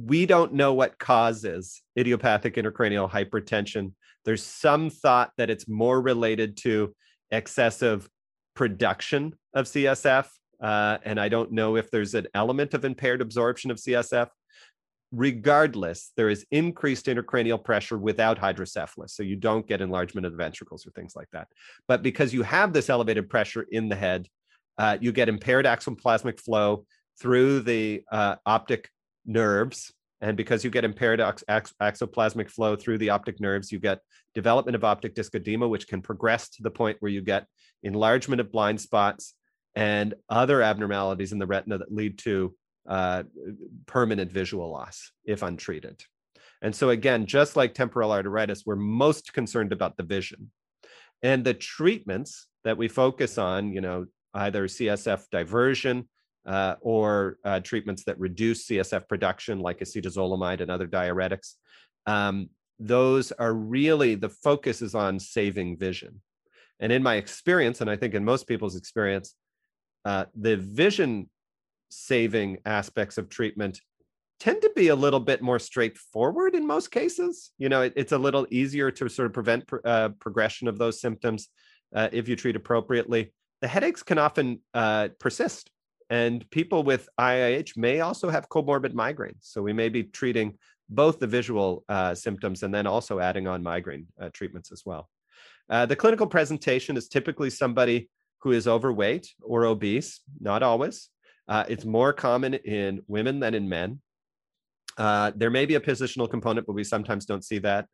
we 0.06 0.26
don't 0.26 0.54
know 0.54 0.74
what 0.74 0.98
causes 0.98 1.82
idiopathic 1.98 2.56
intracranial 2.56 3.10
hypertension. 3.10 3.94
There's 4.26 4.44
some 4.44 4.90
thought 4.90 5.32
that 5.38 5.50
it's 5.50 5.68
more 5.68 6.02
related 6.02 6.58
to 6.58 6.94
excessive 7.32 8.08
production 8.56 9.34
of 9.54 9.66
CSF. 9.66 10.28
Uh, 10.62 10.98
and 11.04 11.20
I 11.20 11.30
don't 11.30 11.52
know 11.52 11.76
if 11.76 11.90
there's 11.90 12.14
an 12.14 12.28
element 12.34 12.74
of 12.74 12.86
impaired 12.86 13.22
absorption 13.22 13.72
of 13.72 13.78
CSF. 13.78 14.30
Regardless, 15.12 16.12
there 16.16 16.30
is 16.30 16.46
increased 16.52 17.08
intracranial 17.08 17.64
pressure 17.64 17.98
without 17.98 18.38
hydrocephalus. 18.38 19.16
So 19.16 19.24
you 19.24 19.36
don't 19.36 19.68
get 19.68 19.82
enlargement 19.82 20.26
of 20.26 20.34
the 20.34 20.38
ventricles 20.38 20.86
or 20.86 20.92
things 20.92 21.16
like 21.16 21.30
that. 21.34 21.48
But 21.88 22.04
because 22.04 22.34
you 22.34 22.44
have 22.44 22.74
this 22.74 22.90
elevated 22.90 23.30
pressure 23.30 23.66
in 23.72 23.90
the 23.90 23.96
head, 23.96 24.28
uh, 24.78 24.98
you 25.02 25.12
get 25.12 25.30
impaired 25.30 25.66
axoplasmic 25.66 26.40
flow 26.40 26.86
through 27.20 27.62
the 27.62 28.04
uh, 28.12 28.36
optic 28.46 28.90
nerves. 29.30 29.94
And 30.22 30.36
because 30.36 30.66
you 30.66 30.70
get 30.70 30.84
impaired 30.84 31.22
ax- 31.22 31.46
ax- 31.48 31.74
axoplasmic 31.82 32.50
flow 32.50 32.76
through 32.76 32.98
the 32.98 33.12
optic 33.12 33.40
nerves, 33.40 33.72
you 33.72 33.80
get 33.80 34.00
development 34.36 34.76
of 34.76 34.84
optic 34.84 35.16
disc 35.16 35.34
edema, 35.34 35.68
which 35.68 35.88
can 35.88 36.02
progress 36.02 36.50
to 36.50 36.64
the 36.64 36.72
point 36.72 36.98
where 37.00 37.12
you 37.12 37.22
get 37.22 37.46
enlargement 37.84 38.42
of 38.42 38.52
blind 38.52 38.82
spots 38.82 39.36
and 39.76 40.14
other 40.30 40.62
abnormalities 40.62 41.32
in 41.32 41.40
the 41.40 41.48
retina 41.48 41.78
that 41.78 41.94
lead 41.94 42.18
to 42.18 42.54
uh, 42.90 43.24
permanent 43.86 44.32
visual 44.32 44.70
loss 44.70 45.12
if 45.24 45.42
untreated. 45.42 46.04
And 46.62 46.76
so, 46.76 46.90
again, 46.90 47.26
just 47.26 47.56
like 47.56 47.74
temporal 47.74 48.12
arteritis, 48.12 48.64
we're 48.66 48.76
most 48.76 49.32
concerned 49.32 49.72
about 49.72 49.96
the 49.96 50.04
vision. 50.04 50.52
And 51.24 51.46
the 51.46 51.54
treatments 51.54 52.48
that 52.64 52.78
we 52.78 52.88
focus 52.88 53.38
on, 53.38 53.72
you 53.72 53.82
know, 53.82 54.06
either 54.34 54.68
CSF 54.68 55.24
diversion, 55.32 56.10
uh, 56.50 56.76
or 56.82 57.38
uh, 57.46 57.60
treatments 57.60 58.04
that 58.06 58.20
reduce 58.20 58.68
CSF 58.68 59.08
production, 59.08 59.60
like 59.60 59.80
acetazolamide 59.80 60.62
and 60.62 60.72
other 60.72 60.88
diuretics. 60.88 61.54
Um, 62.08 62.50
those 62.80 63.32
are 63.34 63.54
really 63.54 64.16
the 64.16 64.30
focus 64.30 64.82
is 64.82 64.96
on 64.96 65.20
saving 65.20 65.78
vision. 65.78 66.22
And 66.80 66.92
in 66.92 67.04
my 67.04 67.16
experience, 67.16 67.82
and 67.82 67.90
I 67.90 67.96
think 67.96 68.16
in 68.16 68.26
most 68.26 68.48
people's 68.48 68.76
experience, 68.76 69.36
uh, 70.06 70.26
the 70.34 70.58
vision 70.58 71.30
saving 71.92 72.58
aspects 72.66 73.20
of 73.20 73.30
treatment 73.30 73.82
tend 74.40 74.62
to 74.64 74.72
be 74.76 74.88
a 74.88 74.96
little 74.96 75.20
bit 75.20 75.44
more 75.44 75.60
straightforward 75.60 76.56
in 76.56 76.66
most 76.66 76.90
cases. 76.90 77.52
You 77.60 77.70
know, 77.70 77.84
it, 77.84 77.94
it's 77.96 78.14
a 78.14 78.18
little 78.18 78.48
easier 78.50 78.90
to 78.90 79.08
sort 79.08 79.28
of 79.28 79.34
prevent 79.34 79.68
pr- 79.68 79.86
uh, 79.86 80.10
progression 80.20 80.68
of 80.68 80.80
those 80.80 81.00
symptoms 81.00 81.50
uh, 81.94 82.10
if 82.12 82.28
you 82.28 82.36
treat 82.36 82.56
appropriately. 82.56 83.34
The 83.62 83.68
headaches 83.68 84.02
can 84.02 84.18
often 84.18 84.62
uh, 84.74 85.10
persist 85.20 85.70
and 86.10 86.50
people 86.50 86.84
with 86.84 87.08
IIH 87.20 87.78
may 87.78 88.00
also 88.02 88.30
have 88.30 88.50
comorbid 88.50 88.94
migraines. 88.94 89.42
So 89.42 89.62
we 89.62 89.74
may 89.74 89.90
be 89.90 90.04
treating 90.04 90.58
both 90.90 91.20
the 91.20 91.28
visual 91.28 91.84
uh, 91.88 92.16
symptoms 92.16 92.64
and 92.64 92.74
then 92.74 92.88
also 92.88 93.20
adding 93.20 93.48
on 93.48 93.62
migraine 93.62 94.08
uh, 94.20 94.30
treatments 94.34 94.72
as 94.72 94.84
well. 94.86 95.08
Uh, 95.70 95.86
the 95.86 95.96
clinical 95.96 96.26
presentation 96.26 96.98
is 96.98 97.08
typically 97.08 97.52
somebody 97.52 98.10
who 98.40 98.52
is 98.52 98.68
overweight 98.68 99.30
or 99.42 99.66
obese, 99.66 100.22
not 100.40 100.64
always. 100.64 101.10
Uh, 101.48 101.64
it's 101.68 101.86
more 101.86 102.12
common 102.12 102.56
in 102.56 103.02
women 103.08 103.40
than 103.40 103.54
in 103.54 103.70
men. 103.70 104.00
Uh, 104.98 105.32
there 105.36 105.52
may 105.52 105.66
be 105.66 105.76
a 105.76 105.80
positional 105.80 106.30
component, 106.30 106.66
but 106.66 106.74
we 106.74 106.84
sometimes 106.84 107.26
don't 107.26 107.46
see 107.46 107.60
that. 107.60 107.86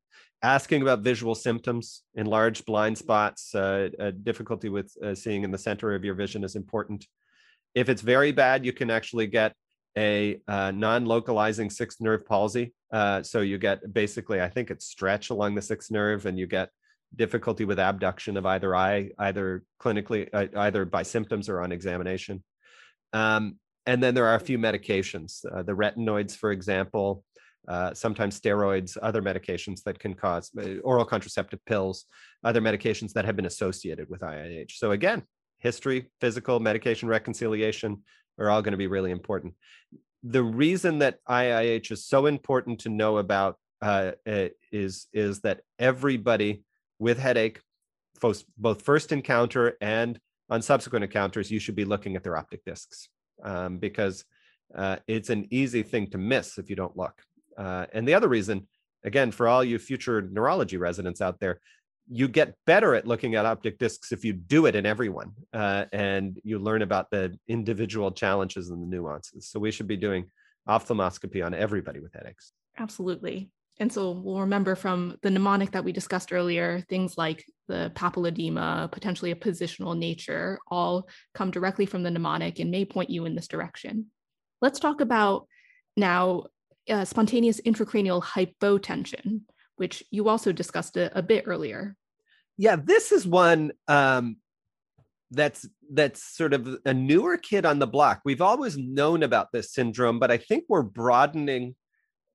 Asking 0.42 0.82
about 0.82 1.02
visual 1.02 1.36
symptoms, 1.36 2.04
enlarged 2.16 2.66
blind 2.66 2.98
spots, 2.98 3.54
uh, 3.54 3.90
difficulty 4.24 4.70
with 4.70 4.92
seeing 5.16 5.44
in 5.44 5.52
the 5.52 5.58
center 5.58 5.94
of 5.96 6.06
your 6.06 6.16
vision 6.16 6.44
is 6.44 6.56
important. 6.56 7.06
If 7.76 7.90
it's 7.90 8.02
very 8.02 8.32
bad, 8.32 8.66
you 8.66 8.74
can 8.74 8.90
actually 8.90 9.28
get 9.28 9.54
a 9.98 10.40
uh, 10.48 10.72
non-localizing 10.72 11.70
sixth 11.70 12.00
nerve 12.02 12.26
palsy. 12.26 12.74
Uh, 12.92 13.22
so 13.22 13.42
you 13.42 13.58
get 13.58 13.94
basically, 13.94 14.42
I 14.42 14.50
think 14.50 14.72
it's 14.72 14.86
stretch 14.88 15.30
along 15.30 15.56
the 15.56 15.62
sixth 15.62 15.92
nerve, 15.92 16.26
and 16.26 16.40
you 16.40 16.48
get 16.48 16.70
difficulty 17.16 17.66
with 17.66 17.80
abduction 17.80 18.36
of 18.38 18.46
either 18.46 18.76
eye, 18.76 19.12
either 19.20 19.64
clinically, 19.82 20.28
uh, 20.34 20.48
either 20.58 20.86
by 20.86 21.04
symptoms 21.04 21.50
or 21.50 21.62
on 21.62 21.72
examination. 21.72 22.44
Um, 23.14 23.60
and 23.86 24.02
then 24.02 24.16
there 24.16 24.26
are 24.26 24.36
a 24.36 24.40
few 24.40 24.58
medications, 24.58 25.46
uh, 25.54 25.64
the 25.64 25.74
retinoids, 25.74 26.36
for 26.36 26.52
example. 26.52 27.24
uh, 27.68 27.94
sometimes 27.94 28.40
steroids, 28.40 28.98
other 29.02 29.22
medications 29.22 29.84
that 29.84 30.00
can 30.00 30.14
cause 30.14 30.52
uh, 30.62 30.78
oral 30.84 31.06
contraceptive 31.06 31.64
pills, 31.66 32.06
other 32.44 32.62
medications 32.62 33.14
that 33.14 33.26
have 33.26 33.36
been 33.36 33.46
associated 33.46 34.10
with 34.10 34.22
IIH. 34.22 34.72
So 34.72 34.92
again, 34.92 35.24
history, 35.66 36.06
physical, 36.22 36.60
medication 36.60 37.08
reconciliation 37.10 37.92
are 38.40 38.50
all 38.52 38.62
going 38.62 38.78
to 38.78 38.86
be 38.86 38.94
really 38.96 39.10
important. 39.10 39.52
The 40.22 40.44
reason 40.44 41.00
that 41.00 41.18
IIH 41.28 41.92
is 41.92 42.06
so 42.06 42.28
important 42.28 42.82
to 42.82 42.90
know 42.90 43.18
about 43.18 43.58
uh, 43.82 44.12
uh, 44.28 44.50
is 44.72 45.08
is 45.12 45.42
that 45.42 45.62
everybody 45.80 46.52
with 47.00 47.18
headache, 47.18 47.60
both, 48.22 48.82
first 48.92 49.12
encounter 49.12 49.66
and 49.82 50.20
on 50.50 50.62
subsequent 50.62 51.04
encounters, 51.04 51.52
you 51.52 51.60
should 51.60 51.76
be 51.76 51.86
looking 51.94 52.16
at 52.16 52.24
their 52.24 52.38
optic 52.38 52.64
discs 52.64 53.10
um, 53.44 53.78
because 53.80 54.24
uh, 54.82 54.98
it's 55.08 55.30
an 55.30 55.48
easy 55.50 55.84
thing 55.84 56.06
to 56.12 56.18
miss 56.18 56.58
if 56.58 56.70
you 56.70 56.76
don't 56.76 56.96
look. 56.96 57.16
Uh, 57.58 57.86
and 57.94 58.08
the 58.08 58.14
other 58.14 58.30
reason, 58.30 58.68
again, 59.04 59.32
for 59.32 59.48
all 59.48 59.64
you 59.64 59.78
future 59.80 60.22
neurology 60.22 60.78
residents 60.78 61.22
out 61.22 61.40
there, 61.40 61.60
you 62.10 62.28
get 62.28 62.56
better 62.66 62.94
at 62.94 63.08
looking 63.08 63.36
at 63.36 63.46
optic 63.46 63.80
discs 63.80 64.12
if 64.12 64.24
you 64.24 64.34
do 64.34 64.68
it 64.68 64.76
in 64.76 64.86
everyone 64.86 65.32
uh, 65.54 65.86
and 65.92 66.40
you 66.44 66.60
learn 66.60 66.82
about 66.82 67.10
the 67.10 67.38
individual 67.48 68.12
challenges 68.12 68.70
and 68.70 68.82
the 68.82 68.88
nuances. 68.88 69.48
So 69.50 69.60
we 69.60 69.72
should 69.72 69.88
be 69.88 69.98
doing 69.98 70.30
ophthalmoscopy 70.68 71.44
on 71.46 71.54
everybody 71.54 72.00
with 72.00 72.14
headaches. 72.14 72.52
Absolutely. 72.78 73.50
And 73.80 73.92
so 73.92 74.12
we'll 74.12 74.40
remember 74.40 74.76
from 74.76 75.18
the 75.22 75.30
mnemonic 75.30 75.72
that 75.72 75.84
we 75.84 75.92
discussed 75.92 76.32
earlier, 76.32 76.82
things 76.88 77.18
like 77.18 77.44
the 77.68 77.92
papilledema, 77.96 78.90
potentially 78.92 79.32
a 79.32 79.36
positional 79.36 79.98
nature, 79.98 80.60
all 80.68 81.10
come 81.34 81.52
directly 81.52 81.86
from 81.86 82.04
the 82.04 82.12
mnemonic 82.12 82.60
and 82.60 82.72
may 82.72 82.86
point 82.86 83.10
you 83.10 83.26
in 83.26 83.36
this 83.36 83.48
direction. 83.48 84.08
Let's 84.62 84.80
talk 84.80 85.02
about 85.02 85.48
now 85.98 86.46
uh, 86.90 87.04
spontaneous 87.04 87.60
intracranial 87.62 88.24
hypotension, 88.24 89.42
which 89.78 90.04
you 90.12 90.30
also 90.30 90.52
discussed 90.52 90.98
a, 90.98 91.16
a 91.18 91.22
bit 91.22 91.44
earlier. 91.48 91.96
Yeah, 92.58 92.78
this 92.78 93.12
is 93.12 93.28
one 93.28 93.72
um, 93.88 94.38
that's 95.32 95.68
that's 95.92 96.24
sort 96.24 96.54
of 96.54 96.78
a 96.86 96.94
newer 96.94 97.38
kid 97.38 97.66
on 97.66 97.80
the 97.80 97.88
block. 97.88 98.22
We've 98.26 98.42
always 98.42 98.78
known 98.78 99.24
about 99.24 99.52
this 99.52 99.74
syndrome, 99.74 100.20
but 100.20 100.32
I 100.32 100.38
think 100.38 100.66
we're 100.70 100.84
broadening 100.84 101.76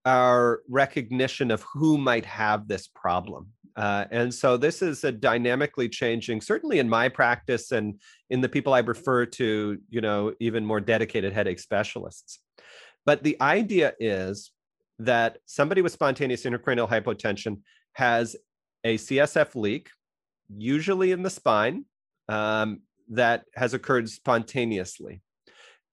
our 0.04 0.60
recognition 0.68 1.50
of 1.50 1.64
who 1.74 1.98
might 1.98 2.24
have 2.24 2.68
this 2.68 2.88
problem. 2.88 3.48
Uh, 3.76 4.04
and 4.10 4.32
so 4.32 4.56
this 4.56 4.82
is 4.82 5.04
a 5.04 5.12
dynamically 5.12 5.88
changing, 5.88 6.40
certainly 6.40 6.78
in 6.78 6.88
my 6.88 7.08
practice 7.08 7.72
and 7.72 8.00
in 8.28 8.40
the 8.40 8.48
people 8.48 8.74
I 8.74 8.80
refer 8.80 9.26
to, 9.26 9.78
you 9.88 10.00
know, 10.00 10.34
even 10.40 10.66
more 10.66 10.80
dedicated 10.80 11.32
headache 11.32 11.60
specialists. 11.60 12.40
But 13.06 13.22
the 13.22 13.40
idea 13.40 13.94
is 14.00 14.52
that 15.00 15.38
somebody 15.46 15.82
with 15.82 15.92
spontaneous 15.92 16.44
intracranial 16.44 16.88
hypotension 16.88 17.60
has 17.94 18.36
a 18.84 18.96
CSF 18.96 19.54
leak, 19.54 19.90
usually 20.48 21.12
in 21.12 21.22
the 21.22 21.30
spine, 21.30 21.84
um, 22.28 22.82
that 23.08 23.44
has 23.54 23.74
occurred 23.74 24.08
spontaneously. 24.08 25.22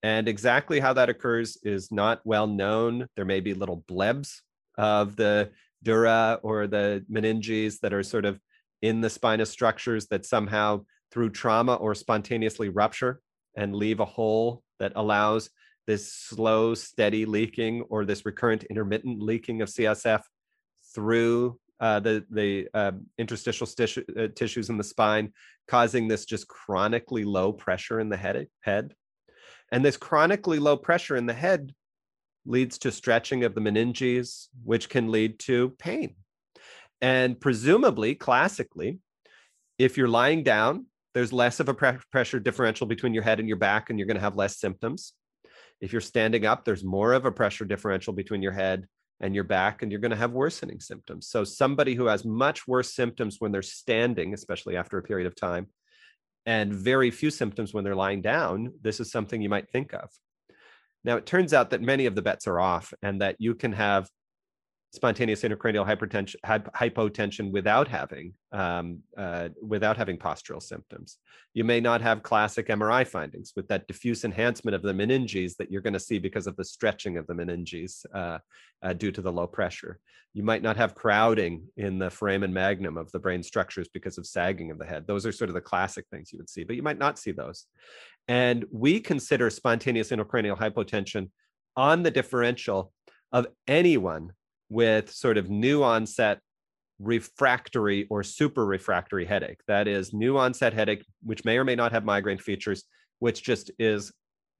And 0.02 0.28
exactly 0.28 0.78
how 0.78 0.92
that 0.92 1.08
occurs 1.08 1.56
is 1.64 1.90
not 1.90 2.20
well 2.24 2.46
known. 2.46 3.08
There 3.16 3.24
may 3.24 3.40
be 3.40 3.54
little 3.54 3.82
blebs 3.88 4.40
of 4.76 5.16
the 5.16 5.50
dura 5.82 6.38
or 6.42 6.66
the 6.66 7.04
meninges 7.10 7.80
that 7.80 7.92
are 7.92 8.02
sort 8.02 8.24
of 8.24 8.38
in 8.82 9.00
the 9.00 9.10
spinous 9.10 9.50
structures 9.50 10.06
that 10.08 10.24
somehow 10.24 10.84
through 11.10 11.30
trauma 11.30 11.74
or 11.74 11.94
spontaneously 11.94 12.68
rupture 12.68 13.20
and 13.56 13.74
leave 13.74 14.00
a 14.00 14.04
hole 14.04 14.62
that 14.78 14.92
allows 14.94 15.50
this 15.88 16.12
slow, 16.12 16.74
steady 16.74 17.24
leaking 17.24 17.80
or 17.88 18.04
this 18.04 18.26
recurrent 18.26 18.62
intermittent 18.64 19.22
leaking 19.22 19.62
of 19.62 19.70
CSF 19.70 20.20
through 20.94 21.58
uh, 21.80 21.98
the 22.00 22.24
the 22.30 22.68
uh, 22.74 22.92
interstitial 23.16 23.66
uh, 23.66 24.28
tissues 24.36 24.68
in 24.68 24.76
the 24.76 24.84
spine, 24.84 25.32
causing 25.66 26.06
this 26.06 26.26
just 26.26 26.46
chronically 26.46 27.24
low 27.24 27.52
pressure 27.52 28.00
in 28.00 28.10
the 28.10 28.18
head. 28.18 28.46
Head, 28.60 28.94
and 29.72 29.82
this 29.82 29.96
chronically 29.96 30.58
low 30.58 30.76
pressure 30.76 31.16
in 31.16 31.24
the 31.24 31.32
head 31.32 31.72
leads 32.44 32.76
to 32.78 32.92
stretching 32.92 33.44
of 33.44 33.54
the 33.54 33.60
meninges, 33.60 34.48
which 34.64 34.90
can 34.90 35.10
lead 35.10 35.38
to 35.38 35.70
pain. 35.78 36.16
And 37.00 37.40
presumably, 37.40 38.14
classically, 38.14 38.98
if 39.78 39.96
you're 39.96 40.08
lying 40.08 40.42
down, 40.42 40.86
there's 41.14 41.32
less 41.32 41.60
of 41.60 41.70
a 41.70 41.74
pre- 41.74 41.98
pressure 42.12 42.40
differential 42.40 42.86
between 42.86 43.14
your 43.14 43.22
head 43.22 43.38
and 43.38 43.48
your 43.48 43.56
back, 43.56 43.88
and 43.88 43.98
you're 43.98 44.06
going 44.06 44.16
to 44.16 44.22
have 44.22 44.36
less 44.36 44.58
symptoms. 44.58 45.14
If 45.80 45.92
you're 45.92 46.00
standing 46.00 46.46
up, 46.46 46.64
there's 46.64 46.84
more 46.84 47.12
of 47.12 47.24
a 47.24 47.32
pressure 47.32 47.64
differential 47.64 48.12
between 48.12 48.42
your 48.42 48.52
head 48.52 48.86
and 49.20 49.34
your 49.34 49.44
back, 49.44 49.82
and 49.82 49.90
you're 49.90 50.00
going 50.00 50.12
to 50.12 50.16
have 50.16 50.32
worsening 50.32 50.80
symptoms. 50.80 51.28
So, 51.28 51.44
somebody 51.44 51.94
who 51.94 52.06
has 52.06 52.24
much 52.24 52.68
worse 52.68 52.94
symptoms 52.94 53.36
when 53.38 53.52
they're 53.52 53.62
standing, 53.62 54.34
especially 54.34 54.76
after 54.76 54.98
a 54.98 55.02
period 55.02 55.26
of 55.26 55.34
time, 55.34 55.68
and 56.46 56.72
very 56.72 57.10
few 57.10 57.30
symptoms 57.30 57.74
when 57.74 57.84
they're 57.84 57.94
lying 57.94 58.22
down, 58.22 58.72
this 58.80 59.00
is 59.00 59.10
something 59.10 59.42
you 59.42 59.48
might 59.48 59.70
think 59.70 59.92
of. 59.92 60.08
Now, 61.04 61.16
it 61.16 61.26
turns 61.26 61.52
out 61.52 61.70
that 61.70 61.82
many 61.82 62.06
of 62.06 62.14
the 62.14 62.22
bets 62.22 62.46
are 62.46 62.60
off, 62.60 62.92
and 63.02 63.20
that 63.20 63.36
you 63.38 63.54
can 63.54 63.72
have 63.72 64.08
spontaneous 64.92 65.42
intracranial 65.42 65.86
hypertension 65.86 66.36
hypotension 66.44 67.50
without 67.50 67.86
having 67.86 68.32
um, 68.52 69.00
uh, 69.18 69.48
without 69.62 69.96
having 69.96 70.16
postural 70.16 70.62
symptoms. 70.62 71.18
You 71.52 71.64
may 71.64 71.80
not 71.80 72.00
have 72.00 72.22
classic 72.22 72.68
mri 72.68 73.06
findings 73.06 73.52
with 73.54 73.68
that 73.68 73.86
diffuse 73.86 74.24
enhancement 74.24 74.74
of 74.74 74.82
the 74.82 74.94
meninges 74.94 75.56
that 75.56 75.70
you're 75.70 75.82
going 75.82 75.92
to 75.92 76.00
see 76.00 76.18
because 76.18 76.46
of 76.46 76.56
the 76.56 76.64
stretching 76.64 77.18
of 77.18 77.26
the 77.26 77.34
meninges 77.34 78.06
uh, 78.14 78.38
uh, 78.82 78.92
due 78.94 79.12
to 79.12 79.20
the 79.20 79.32
low 79.32 79.46
pressure. 79.46 80.00
You 80.32 80.42
might 80.42 80.62
not 80.62 80.76
have 80.76 80.94
crowding 80.94 81.64
in 81.76 81.98
the 81.98 82.10
foramen 82.10 82.52
magnum 82.52 82.96
of 82.96 83.10
the 83.12 83.18
brain 83.18 83.42
structures 83.42 83.88
because 83.92 84.18
of 84.18 84.26
sagging 84.26 84.70
of 84.70 84.78
the 84.78 84.86
head. 84.86 85.06
Those 85.06 85.26
are 85.26 85.32
sort 85.32 85.50
of 85.50 85.54
the 85.54 85.60
classic 85.60 86.06
things 86.10 86.32
you 86.32 86.38
would 86.38 86.50
see 86.50 86.64
but 86.64 86.76
you 86.76 86.82
might 86.82 86.98
not 86.98 87.18
see 87.18 87.32
those. 87.32 87.66
And 88.26 88.64
we 88.70 89.00
consider 89.00 89.50
spontaneous 89.50 90.10
intracranial 90.10 90.58
hypotension 90.58 91.30
on 91.76 92.02
the 92.02 92.10
differential 92.10 92.92
of 93.32 93.46
anyone 93.66 94.32
with 94.68 95.10
sort 95.10 95.38
of 95.38 95.50
new 95.50 95.82
onset 95.82 96.40
refractory 96.98 98.06
or 98.10 98.22
super 98.22 98.66
refractory 98.66 99.24
headache. 99.24 99.60
That 99.68 99.86
is 99.86 100.12
new 100.12 100.36
onset 100.36 100.72
headache, 100.72 101.04
which 101.22 101.44
may 101.44 101.58
or 101.58 101.64
may 101.64 101.76
not 101.76 101.92
have 101.92 102.04
migraine 102.04 102.38
features, 102.38 102.84
which 103.20 103.42
just 103.42 103.70
is 103.78 104.12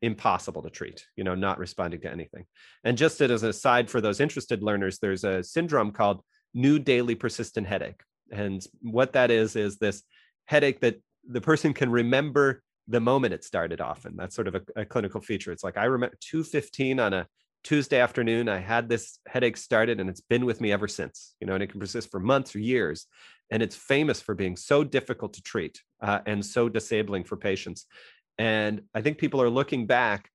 impossible 0.03 0.63
to 0.63 0.71
treat, 0.71 1.05
you 1.17 1.25
know, 1.25 1.35
not 1.35 1.59
responding 1.59 2.01
to 2.03 2.11
anything. 2.11 2.45
And 2.85 2.97
just 2.97 3.21
as 3.21 3.43
an 3.43 3.51
aside 3.51 3.91
for 3.91 4.01
those 4.01 4.21
interested 4.21 4.63
learners, 4.63 4.99
there's 4.99 5.25
a 5.25 5.43
syndrome 5.43 5.91
called 5.91 6.23
new 6.55 6.79
daily 6.79 7.15
persistent 7.15 7.67
headache. 7.67 8.01
And 8.31 8.65
what 8.81 9.15
that 9.15 9.31
is, 9.31 9.57
is 9.57 9.79
this 9.79 10.05
headache 10.47 10.81
that 10.81 11.01
the 11.29 11.41
person 11.41 11.75
can 11.75 11.91
remember 11.91 12.63
the 12.87 13.01
moment 13.01 13.35
it 13.35 13.45
started 13.45 13.81
often. 13.81 14.17
That's 14.17 14.35
sort 14.35 14.49
of 14.49 14.55
a, 14.55 14.63
a 14.77 14.85
clinical 14.85 15.21
feature. 15.21 15.53
It's 15.53 15.65
like 15.65 15.77
I 15.77 15.85
remember 15.85 16.17
215 16.21 17.01
on 17.01 17.13
a 17.13 17.27
Tuesday 17.65 18.01
afternoon, 18.01 18.49
I 18.49 18.59
had 18.59 18.89
this 18.89 19.19
headache 19.27 19.57
started 19.57 20.01
and 20.01 20.09
it's 20.09 20.21
been 20.21 20.47
with 20.47 20.61
me 20.61 20.73
ever 20.73 20.89
since, 20.89 21.35
you 21.41 21.47
know, 21.47 21.55
and 21.55 21.63
it 21.63 21.71
can 21.71 21.81
persist 21.81 22.11
for 22.11 22.21
months 22.21 22.55
or 22.55 22.61
years. 22.61 23.07
And 23.51 23.63
it's 23.63 23.77
famous 23.77 24.21
for 24.21 24.35
being 24.35 24.57
so 24.57 24.85
difficult 24.85 25.33
to 25.35 25.43
treat 25.43 25.83
uh, 26.01 26.21
and 26.27 26.45
so 26.45 26.69
disabling 26.69 27.25
for 27.25 27.37
patients. 27.37 27.87
And 28.37 28.83
I 28.95 29.03
think 29.03 29.19
people 29.19 29.43
are 29.43 29.51
looking 29.51 29.87
back 29.87 30.31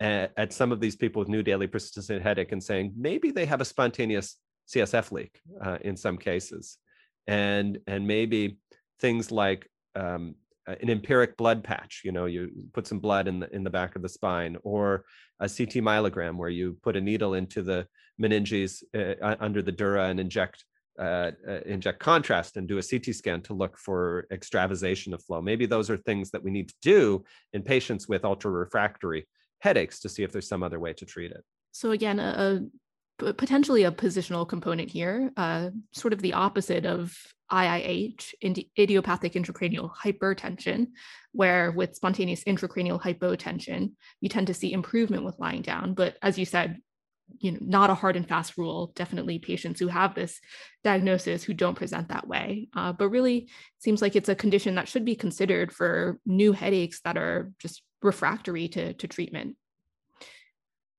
at, 0.00 0.32
at, 0.36 0.52
some 0.52 0.70
of 0.70 0.80
these 0.80 0.94
people 0.94 1.18
with 1.20 1.28
new 1.28 1.42
daily 1.42 1.66
persistent 1.66 2.22
headache 2.22 2.52
and 2.52 2.62
saying 2.62 2.92
maybe 2.96 3.30
they 3.30 3.46
have 3.46 3.60
a 3.60 3.64
spontaneous 3.64 4.36
CSF 4.68 5.10
leak 5.10 5.40
uh, 5.60 5.78
in 5.80 5.96
some 5.96 6.16
cases. 6.16 6.78
And, 7.26 7.78
and 7.86 8.06
maybe 8.06 8.58
things 9.00 9.30
like 9.32 9.68
um, 9.94 10.36
an 10.80 10.90
empiric 10.90 11.36
blood 11.36 11.64
patch 11.64 12.02
you 12.04 12.12
know 12.12 12.26
you 12.26 12.50
put 12.72 12.86
some 12.86 12.98
blood 12.98 13.28
in 13.28 13.40
the 13.40 13.54
in 13.54 13.64
the 13.64 13.70
back 13.70 13.96
of 13.96 14.02
the 14.02 14.08
spine 14.08 14.56
or 14.62 15.04
a 15.40 15.48
ct 15.48 15.74
myelogram 15.76 16.36
where 16.36 16.48
you 16.48 16.76
put 16.82 16.96
a 16.96 17.00
needle 17.00 17.34
into 17.34 17.62
the 17.62 17.86
meninges 18.20 18.82
uh, 18.94 19.36
under 19.40 19.62
the 19.62 19.72
dura 19.72 20.08
and 20.08 20.20
inject 20.20 20.64
uh, 20.98 21.30
uh, 21.48 21.60
inject 21.64 22.00
contrast 22.00 22.56
and 22.56 22.66
do 22.66 22.78
a 22.78 22.82
CT 22.82 23.14
scan 23.14 23.40
to 23.40 23.54
look 23.54 23.78
for 23.78 24.26
extravasation 24.32 25.14
of 25.14 25.22
flow. 25.22 25.40
Maybe 25.40 25.64
those 25.64 25.90
are 25.90 25.96
things 25.96 26.32
that 26.32 26.42
we 26.42 26.50
need 26.50 26.70
to 26.70 26.74
do 26.82 27.24
in 27.52 27.62
patients 27.62 28.08
with 28.08 28.24
ultra 28.24 28.50
refractory 28.50 29.28
headaches 29.60 30.00
to 30.00 30.08
see 30.08 30.24
if 30.24 30.32
there's 30.32 30.48
some 30.48 30.64
other 30.64 30.80
way 30.80 30.92
to 30.94 31.04
treat 31.04 31.30
it. 31.30 31.44
So 31.70 31.92
again, 31.92 32.18
a, 32.18 32.22
a 32.22 32.60
potentially 33.18 33.84
a 33.84 33.92
positional 33.92 34.48
component 34.48 34.90
here, 34.90 35.30
uh, 35.36 35.70
sort 35.92 36.12
of 36.12 36.22
the 36.22 36.34
opposite 36.34 36.86
of 36.86 37.16
IIH, 37.50 38.34
idiopathic 38.78 39.32
intracranial 39.32 39.90
hypertension, 39.94 40.88
where 41.32 41.70
with 41.72 41.94
spontaneous 41.94 42.44
intracranial 42.44 43.00
hypotension, 43.00 43.92
you 44.20 44.28
tend 44.28 44.46
to 44.48 44.54
see 44.54 44.72
improvement 44.72 45.24
with 45.24 45.38
lying 45.38 45.62
down. 45.62 45.94
But 45.94 46.16
as 46.22 46.38
you 46.38 46.44
said, 46.44 46.78
you 47.40 47.52
know, 47.52 47.58
not 47.60 47.90
a 47.90 47.94
hard 47.94 48.16
and 48.16 48.26
fast 48.26 48.56
rule. 48.56 48.92
Definitely 48.94 49.38
patients 49.38 49.80
who 49.80 49.88
have 49.88 50.14
this 50.14 50.40
diagnosis 50.84 51.42
who 51.42 51.54
don't 51.54 51.74
present 51.74 52.08
that 52.08 52.26
way. 52.26 52.68
Uh, 52.74 52.92
but 52.92 53.10
really 53.10 53.48
seems 53.78 54.00
like 54.00 54.16
it's 54.16 54.28
a 54.28 54.34
condition 54.34 54.76
that 54.76 54.88
should 54.88 55.04
be 55.04 55.14
considered 55.14 55.72
for 55.72 56.18
new 56.24 56.52
headaches 56.52 57.00
that 57.02 57.16
are 57.16 57.52
just 57.58 57.82
refractory 58.02 58.68
to, 58.68 58.94
to 58.94 59.06
treatment. 59.06 59.56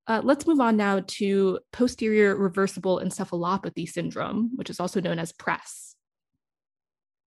Uh, 0.09 0.21
let's 0.23 0.47
move 0.47 0.59
on 0.59 0.75
now 0.75 1.03
to 1.05 1.59
posterior 1.71 2.35
reversible 2.35 2.99
encephalopathy 2.99 3.87
syndrome, 3.87 4.49
which 4.55 4.71
is 4.71 4.79
also 4.79 4.99
known 4.99 5.19
as 5.19 5.31
PRES. 5.31 5.95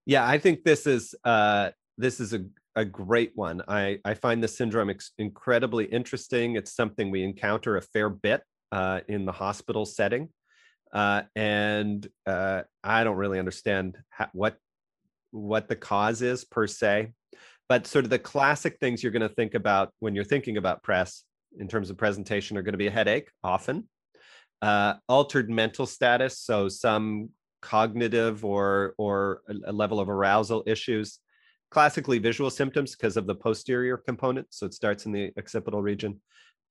Yeah, 0.05 0.27
I 0.27 0.39
think 0.39 0.65
this 0.65 0.89
is 0.89 1.15
uh, 1.23 1.71
this 1.97 2.19
is 2.19 2.35
a, 2.35 2.45
a 2.75 2.85
great 2.85 3.31
one. 3.37 3.63
I, 3.69 4.01
I 4.05 4.15
find 4.15 4.43
this 4.43 4.57
syndrome 4.57 4.91
ex- 4.91 5.13
incredibly 5.17 5.85
interesting. 5.85 6.57
It's 6.57 6.73
something 6.73 7.13
we 7.13 7.23
encounter 7.23 7.77
a 7.77 7.83
fair 7.83 8.09
bit 8.09 8.43
uh, 8.73 9.01
in 9.07 9.27
the 9.27 9.33
hospital 9.33 9.87
setting. 9.87 10.31
Uh, 10.93 11.23
and 11.37 12.05
uh, 12.27 12.63
I 12.83 13.05
don't 13.05 13.17
really 13.17 13.39
understand 13.39 13.97
what 14.33 14.57
what 15.31 15.69
the 15.69 15.77
cause 15.77 16.21
is 16.21 16.45
per 16.45 16.67
se, 16.67 17.13
but 17.69 17.87
sort 17.87 18.05
of 18.05 18.11
the 18.11 18.19
classic 18.19 18.79
things 18.81 19.05
you're 19.05 19.13
going 19.13 19.23
to 19.23 19.35
think 19.35 19.55
about 19.55 19.93
when 20.01 20.17
you're 20.17 20.25
thinking 20.25 20.57
about 20.57 20.83
PRES 20.83 21.23
in 21.59 21.69
terms 21.69 21.91
of 21.91 21.97
presentation 21.97 22.57
are 22.57 22.63
going 22.63 22.73
to 22.73 22.79
be 22.79 22.87
a 22.87 22.91
headache 22.91 23.31
often, 23.43 23.89
uh, 24.61 24.95
altered 25.09 25.51
mental 25.51 25.87
status, 25.87 26.39
so 26.39 26.69
some 26.69 27.31
cognitive 27.61 28.45
or 28.45 28.95
or 28.99 29.43
a 29.67 29.73
level 29.73 30.01
of 30.01 30.09
arousal 30.09 30.63
issues, 30.67 31.19
classically 31.71 32.19
visual 32.19 32.51
symptoms 32.51 32.95
because 32.97 33.17
of 33.17 33.27
the 33.27 33.35
posterior 33.35 33.97
component, 33.97 34.47
so 34.51 34.67
it 34.67 34.75
starts 34.75 35.07
in 35.07 35.13
the 35.13 35.33
occipital 35.39 35.83
region, 35.83 36.21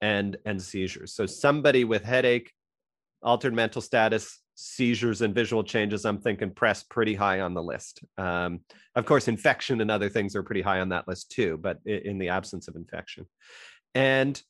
and 0.01 0.37
and 0.45 0.61
seizures. 0.61 1.13
So 1.13 1.25
somebody 1.25 1.83
with 1.83 2.03
headache, 2.03 2.51
altered 3.23 3.53
mental 3.53 3.81
status, 3.81 4.39
seizures 4.55 5.21
and 5.21 5.33
visual 5.33 5.63
changes, 5.63 6.05
I'm 6.05 6.19
thinking 6.19 6.51
PRES 6.51 6.83
pretty 6.83 7.15
high 7.15 7.39
on 7.39 7.53
the 7.53 7.63
list. 7.63 8.03
Um, 8.17 8.61
of 8.95 9.05
course, 9.05 9.27
infection 9.27 9.81
and 9.81 9.89
other 9.89 10.09
things 10.09 10.35
are 10.35 10.43
pretty 10.43 10.61
high 10.61 10.81
on 10.81 10.89
that 10.89 11.07
list 11.07 11.31
too, 11.31 11.57
but 11.61 11.79
in 11.85 12.17
the 12.17 12.29
absence 12.29 12.67
of 12.67 12.75
infection. 12.75 13.25
And 13.95 14.41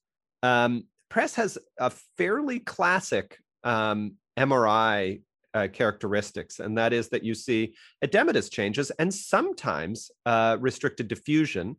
um, 0.43 0.85
PRES 1.09 1.35
has 1.35 1.57
a 1.79 1.91
fairly 2.17 2.59
classic 2.59 3.37
um, 3.63 4.13
MRI 4.37 5.21
uh, 5.53 5.67
characteristics, 5.73 6.59
and 6.59 6.77
that 6.77 6.93
is 6.93 7.09
that 7.09 7.23
you 7.23 7.35
see 7.35 7.75
edematous 8.03 8.49
changes 8.49 8.91
and 8.91 9.13
sometimes 9.13 10.09
uh, 10.25 10.57
restricted 10.59 11.07
diffusion. 11.07 11.75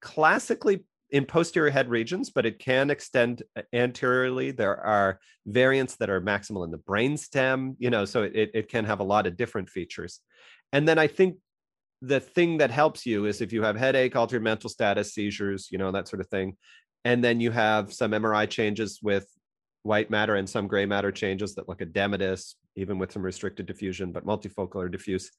Classically, 0.00 0.84
in 1.10 1.24
posterior 1.24 1.70
head 1.70 1.88
regions, 1.88 2.30
but 2.30 2.44
it 2.44 2.58
can 2.58 2.90
extend 2.90 3.42
uh, 3.56 3.62
anteriorly. 3.72 4.50
There 4.50 4.78
are 4.78 5.20
variants 5.46 5.96
that 5.96 6.10
are 6.10 6.20
maximal 6.20 6.64
in 6.64 6.70
the 6.70 6.78
brainstem, 6.78 7.76
you 7.78 7.90
know, 7.90 8.04
so 8.04 8.24
it, 8.24 8.50
it 8.54 8.68
can 8.68 8.84
have 8.84 9.00
a 9.00 9.04
lot 9.04 9.26
of 9.26 9.36
different 9.36 9.70
features. 9.70 10.20
And 10.72 10.86
then 10.86 10.98
I 10.98 11.06
think 11.06 11.36
the 12.02 12.20
thing 12.20 12.58
that 12.58 12.70
helps 12.70 13.06
you 13.06 13.24
is 13.24 13.40
if 13.40 13.52
you 13.52 13.62
have 13.62 13.76
headache, 13.76 14.16
altered 14.16 14.42
mental 14.42 14.70
status, 14.70 15.14
seizures, 15.14 15.68
you 15.70 15.78
know, 15.78 15.90
that 15.92 16.08
sort 16.08 16.20
of 16.20 16.28
thing. 16.28 16.56
And 17.08 17.24
then 17.24 17.40
you 17.40 17.50
have 17.50 17.92
some 17.92 18.10
MRI 18.12 18.48
changes 18.48 19.00
with 19.02 19.26
white 19.82 20.10
matter 20.10 20.34
and 20.36 20.48
some 20.48 20.66
gray 20.66 20.84
matter 20.84 21.10
changes 21.10 21.54
that 21.54 21.68
look 21.68 21.78
edematous, 21.78 22.54
even 22.76 22.98
with 22.98 23.12
some 23.12 23.22
restricted 23.22 23.64
diffusion, 23.66 24.12
but 24.12 24.26
multifocal 24.26 24.76
or 24.76 24.88
diffuse 24.88 25.30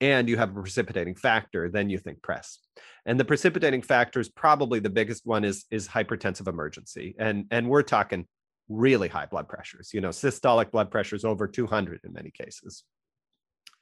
and 0.00 0.28
you 0.28 0.36
have 0.36 0.50
a 0.50 0.60
precipitating 0.60 1.14
factor, 1.14 1.68
then 1.68 1.90
you 1.90 1.98
think 1.98 2.22
PRES. 2.22 2.58
And 3.04 3.20
the 3.20 3.24
precipitating 3.24 3.82
factor 3.82 4.20
is 4.20 4.28
probably 4.28 4.80
the 4.80 4.90
biggest 4.90 5.26
one 5.26 5.44
is 5.44 5.66
is 5.70 5.88
hypertensive 5.88 6.48
emergency. 6.48 7.14
And 7.18 7.46
and 7.50 7.68
we're 7.68 7.82
talking 7.82 8.26
really 8.68 9.08
high 9.08 9.26
blood 9.26 9.48
pressures, 9.48 9.90
you 9.92 10.00
know, 10.00 10.10
systolic 10.10 10.70
blood 10.70 10.90
pressures 10.90 11.24
over 11.24 11.46
200 11.46 12.00
in 12.04 12.12
many 12.12 12.30
cases. 12.30 12.84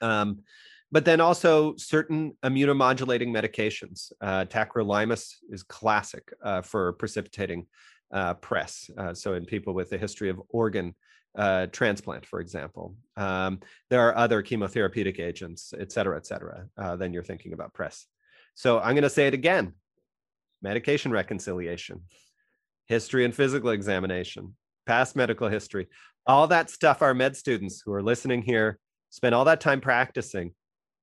Um, 0.01 0.39
but 0.91 1.05
then 1.05 1.21
also 1.21 1.75
certain 1.77 2.35
immunomodulating 2.43 3.29
medications. 3.29 4.11
Uh, 4.21 4.45
tacrolimus 4.45 5.35
is 5.49 5.63
classic 5.63 6.31
uh, 6.43 6.61
for 6.61 6.93
precipitating 6.93 7.65
uh, 8.11 8.33
PRES. 8.35 8.89
Uh, 8.97 9.13
so 9.13 9.33
in 9.33 9.45
people 9.45 9.73
with 9.73 9.91
a 9.93 9.97
history 9.97 10.29
of 10.29 10.41
organ 10.49 10.95
uh, 11.37 11.67
transplant, 11.67 12.25
for 12.25 12.39
example. 12.39 12.95
Um, 13.15 13.59
there 13.89 14.01
are 14.01 14.17
other 14.17 14.41
chemotherapeutic 14.41 15.19
agents, 15.19 15.73
et 15.79 15.91
cetera, 15.91 16.17
et 16.17 16.25
cetera, 16.25 16.65
uh, 16.77 16.95
then 16.95 17.13
you're 17.13 17.23
thinking 17.23 17.53
about 17.53 17.73
PRES. 17.73 18.07
So 18.55 18.79
I'm 18.79 18.95
going 18.95 19.03
to 19.03 19.09
say 19.09 19.27
it 19.27 19.33
again 19.33 19.73
medication 20.61 21.11
reconciliation, 21.11 22.01
history 22.87 23.23
and 23.23 23.33
physical 23.33 23.69
examination, 23.69 24.55
past 24.85 25.15
medical 25.15 25.47
history, 25.47 25.87
all 26.25 26.47
that 26.47 26.69
stuff 26.69 27.01
our 27.01 27.13
med 27.13 27.37
students 27.37 27.81
who 27.85 27.93
are 27.93 28.03
listening 28.03 28.41
here 28.41 28.77
spend 29.09 29.33
all 29.33 29.45
that 29.45 29.61
time 29.61 29.79
practicing. 29.79 30.53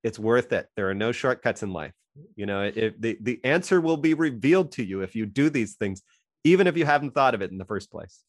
It's 0.06 0.18
worth 0.18 0.52
it. 0.52 0.68
There 0.76 0.88
are 0.88 0.94
no 0.94 1.12
shortcuts 1.12 1.62
in 1.62 1.72
life. 1.72 1.92
You 2.34 2.46
know, 2.46 2.62
if 2.74 2.98
the, 2.98 3.18
the 3.20 3.40
answer 3.44 3.80
will 3.80 3.98
be 3.98 4.14
revealed 4.14 4.72
to 4.72 4.84
you 4.84 5.02
if 5.02 5.14
you 5.14 5.26
do 5.26 5.50
these 5.50 5.74
things 5.74 6.02
even 6.46 6.68
if 6.68 6.76
you 6.76 6.86
haven't 6.86 7.12
thought 7.12 7.34
of 7.34 7.42
it 7.42 7.50
in 7.50 7.58
the 7.58 7.64
first 7.64 7.90
place. 7.90 8.22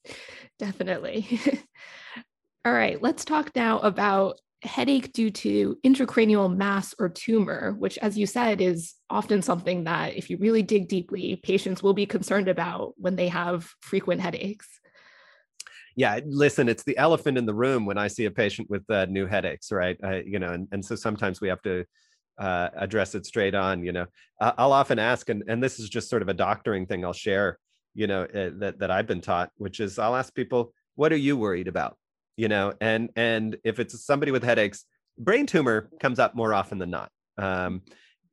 Definitely. 0.57 1.39
All 2.65 2.73
right, 2.73 3.01
let's 3.01 3.23
talk 3.23 3.55
now 3.55 3.77
about 3.79 4.39
headache 4.63 5.13
due 5.13 5.29
to 5.29 5.77
intracranial 5.85 6.53
mass 6.53 6.95
or 6.97 7.09
tumor, 7.09 7.75
which, 7.77 7.97
as 7.99 8.17
you 8.17 8.25
said, 8.25 8.59
is 8.59 8.95
often 9.09 9.43
something 9.43 9.83
that, 9.83 10.15
if 10.15 10.31
you 10.31 10.37
really 10.37 10.63
dig 10.63 10.87
deeply, 10.87 11.35
patients 11.43 11.83
will 11.83 11.93
be 11.93 12.07
concerned 12.07 12.47
about 12.47 12.93
when 12.97 13.15
they 13.15 13.27
have 13.27 13.69
frequent 13.81 14.19
headaches. 14.19 14.67
Yeah, 15.97 16.19
listen, 16.25 16.69
it's 16.69 16.83
the 16.83 16.97
elephant 16.97 17.37
in 17.37 17.45
the 17.45 17.53
room 17.53 17.85
when 17.85 17.97
I 17.97 18.07
see 18.07 18.23
a 18.25 18.31
patient 18.31 18.69
with 18.69 18.89
uh, 18.89 19.07
new 19.07 19.25
headaches, 19.25 19.71
right? 19.71 19.97
Uh, 20.01 20.21
you 20.25 20.39
know, 20.39 20.53
and, 20.53 20.67
and 20.71 20.85
so 20.85 20.95
sometimes 20.95 21.41
we 21.41 21.49
have 21.49 21.61
to 21.63 21.83
uh, 22.37 22.69
address 22.77 23.15
it 23.15 23.25
straight 23.25 23.55
on. 23.55 23.83
You 23.83 23.91
know, 23.91 24.05
I'll 24.39 24.73
often 24.73 24.99
ask, 24.99 25.27
and, 25.27 25.43
and 25.49 25.61
this 25.61 25.79
is 25.79 25.89
just 25.89 26.09
sort 26.09 26.21
of 26.21 26.29
a 26.29 26.33
doctoring 26.33 26.85
thing 26.85 27.03
I'll 27.03 27.13
share 27.13 27.57
you 27.97 28.05
know 28.05 28.23
uh, 28.23 28.51
that 28.59 28.79
that 28.79 28.91
I've 28.91 29.07
been 29.07 29.21
taught, 29.21 29.49
which 29.57 29.79
is 29.81 29.99
I'll 29.99 30.15
ask 30.15 30.33
people, 30.33 30.71
"What 30.95 31.11
are 31.11 31.17
you 31.17 31.35
worried 31.35 31.67
about?" 31.67 31.97
You 32.37 32.47
know, 32.47 32.73
and 32.79 33.09
and 33.15 33.57
if 33.65 33.79
it's 33.79 34.05
somebody 34.05 34.31
with 34.31 34.43
headaches, 34.43 34.85
brain 35.17 35.47
tumor 35.47 35.89
comes 35.99 36.19
up 36.19 36.35
more 36.35 36.53
often 36.53 36.77
than 36.77 36.91
not. 36.91 37.11
Um, 37.37 37.81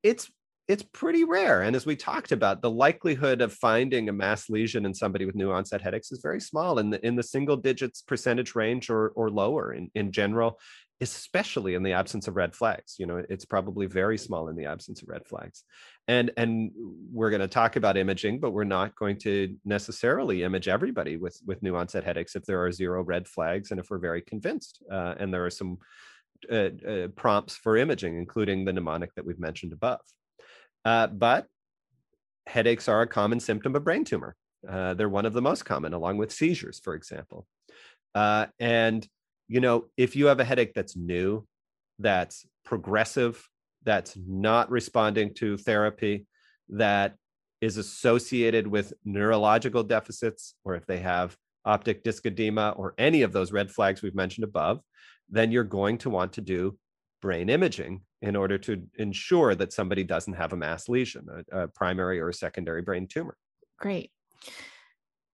it's 0.03 0.31
it's 0.67 0.83
pretty 0.83 1.25
rare, 1.25 1.63
and 1.63 1.77
as 1.77 1.85
we 1.85 1.95
talked 1.95 2.33
about, 2.33 2.63
the 2.63 2.71
likelihood 2.71 3.43
of 3.43 3.53
finding 3.53 4.09
a 4.09 4.13
mass 4.13 4.49
lesion 4.49 4.87
in 4.87 4.95
somebody 4.95 5.27
with 5.27 5.35
new 5.35 5.53
onset 5.53 5.83
headaches 5.83 6.11
is 6.11 6.21
very 6.23 6.41
small, 6.41 6.79
in 6.79 6.91
the 6.91 7.07
in 7.07 7.17
the 7.17 7.23
single 7.23 7.57
digits 7.57 8.03
percentage 8.03 8.55
range 8.55 8.89
or 8.89 9.11
or 9.11 9.31
lower 9.31 9.73
in 9.73 9.91
in 9.95 10.13
general 10.13 10.59
especially 11.01 11.75
in 11.75 11.83
the 11.83 11.93
absence 11.93 12.29
of 12.29 12.37
red 12.37 12.55
flags. 12.55 12.97
You 12.99 13.07
know 13.07 13.23
it's 13.29 13.45
probably 13.45 13.87
very 13.87 14.17
small 14.17 14.49
in 14.49 14.57
the 14.57 14.67
absence 14.67 15.03
of 15.03 15.09
red 15.09 15.27
flags. 15.27 15.65
And 16.09 16.31
and 16.37 16.71
we're 17.13 17.31
going 17.31 17.41
to 17.41 17.49
talk 17.49 17.77
about 17.77 17.97
imaging 17.97 18.41
but 18.41 18.53
we're 18.53 18.65
not 18.65 18.95
going 18.95 19.19
to 19.21 19.57
necessarily 19.65 20.43
image 20.45 20.69
everybody 20.69 21.17
with 21.17 21.39
with 21.47 21.63
new 21.63 21.77
onset 21.77 22.05
headaches 22.05 22.37
if 22.37 22.45
there 22.45 22.63
are 22.65 22.73
zero 22.73 23.03
red 23.03 23.27
flags 23.27 23.71
and 23.71 23.81
if 23.81 23.91
we're 23.91 23.99
very 23.99 24.23
convinced 24.23 24.83
uh, 24.91 25.15
and 25.19 25.33
there 25.33 25.45
are 25.45 25.51
some 25.51 25.79
uh, 26.53 26.71
uh, 26.87 27.09
prompts 27.17 27.57
for 27.57 27.77
imaging 27.77 28.19
including 28.19 28.65
the 28.65 28.73
mnemonic 28.73 29.15
that 29.15 29.25
we've 29.25 29.39
mentioned 29.39 29.73
above 29.73 30.01
uh, 30.85 31.07
but 31.09 31.47
headaches 32.47 32.89
are 32.89 33.03
a 33.03 33.07
common 33.07 33.41
symptom 33.41 33.75
of 33.75 33.85
brain 33.85 34.05
tumor. 34.05 34.37
Uh, 34.69 34.95
they're 34.95 35.09
one 35.09 35.27
of 35.27 35.33
the 35.33 35.43
most 35.43 35.65
common 35.65 35.93
along 35.93 36.17
with 36.17 36.33
seizures 36.33 36.81
for 36.81 36.95
example. 36.95 37.47
Uh, 38.15 38.47
and 38.59 39.07
you 39.49 39.61
know, 39.61 39.87
if 39.97 40.17
you 40.17 40.27
have 40.27 40.41
a 40.41 40.45
headache 40.45 40.73
that's 40.75 40.97
new, 40.97 41.47
that's 41.99 42.47
progressive, 42.65 43.47
that's 43.85 44.17
not 44.27 44.71
responding 44.71 45.35
to 45.35 45.57
therapy, 45.59 46.27
that 46.71 47.17
is 47.61 47.77
associated 47.77 48.67
with 48.67 48.93
neurological 49.05 49.83
deficits, 49.83 50.55
or 50.65 50.75
if 50.75 50.87
they 50.87 50.99
have 50.99 51.37
optic 51.65 52.03
disc 52.03 52.25
edema 52.27 52.71
or 52.77 52.95
any 52.99 53.23
of 53.23 53.33
those 53.33 53.53
red 53.53 53.71
flags 53.71 54.03
we've 54.03 54.15
mentioned 54.15 54.45
above, 54.45 54.81
then 55.31 55.51
you're 55.51 55.65
going 55.65 55.99
to 55.99 56.11
want 56.11 56.33
to 56.35 56.41
do 56.41 56.77
brain 57.25 57.49
imaging 57.49 58.03
in 58.21 58.37
order 58.37 58.59
to 58.59 58.83
ensure 58.99 59.55
that 59.55 59.73
somebody 59.73 60.05
doesn't 60.05 60.35
have 60.35 60.53
a 60.53 60.57
mass 60.57 60.91
lesion, 60.91 61.27
a, 61.51 61.63
a 61.63 61.69
primary 61.69 62.21
or 62.21 62.29
a 62.29 62.35
secondary 62.35 62.83
brain 62.83 63.07
tumor. 63.07 63.35
Great. 63.81 64.11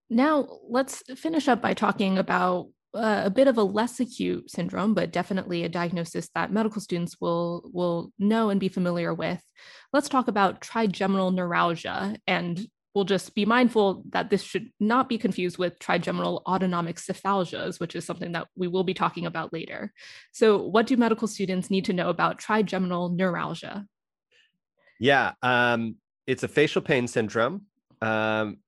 Now, 0.08 0.46
let's 0.68 1.02
finish 1.16 1.48
up 1.48 1.60
by 1.60 1.74
talking 1.74 2.16
about 2.16 2.68
uh, 2.94 3.22
a 3.24 3.30
bit 3.30 3.48
of 3.48 3.58
a 3.58 3.64
less 3.64 3.98
acute 3.98 4.48
syndrome, 4.48 4.94
but 4.94 5.10
definitely 5.10 5.64
a 5.64 5.68
diagnosis 5.68 6.28
that 6.36 6.52
medical 6.52 6.80
students 6.80 7.16
will 7.20 7.68
will 7.72 8.12
know 8.20 8.50
and 8.50 8.60
be 8.60 8.68
familiar 8.68 9.12
with. 9.12 9.42
Let's 9.92 10.08
talk 10.08 10.28
about 10.28 10.60
trigeminal 10.60 11.32
neuralgia, 11.32 12.16
and 12.28 12.64
we'll 12.94 13.04
just 13.04 13.34
be 13.34 13.44
mindful 13.44 14.02
that 14.10 14.30
this 14.30 14.42
should 14.42 14.70
not 14.80 15.08
be 15.08 15.18
confused 15.18 15.58
with 15.58 15.78
trigeminal 15.78 16.42
autonomic 16.46 16.96
cephalgias, 16.96 17.78
which 17.78 17.94
is 17.94 18.04
something 18.04 18.32
that 18.32 18.48
we 18.56 18.68
will 18.68 18.84
be 18.84 18.94
talking 18.94 19.26
about 19.26 19.52
later. 19.52 19.92
So, 20.32 20.58
what 20.58 20.86
do 20.86 20.96
medical 20.96 21.28
students 21.28 21.70
need 21.70 21.84
to 21.86 21.92
know 21.92 22.08
about 22.08 22.38
trigeminal 22.38 23.10
neuralgia? 23.10 23.86
Yeah, 24.98 25.32
um, 25.42 25.96
it's 26.26 26.42
a 26.42 26.48
facial 26.48 26.82
pain 26.82 27.06
syndrome. 27.06 27.66
Um, 28.02 28.58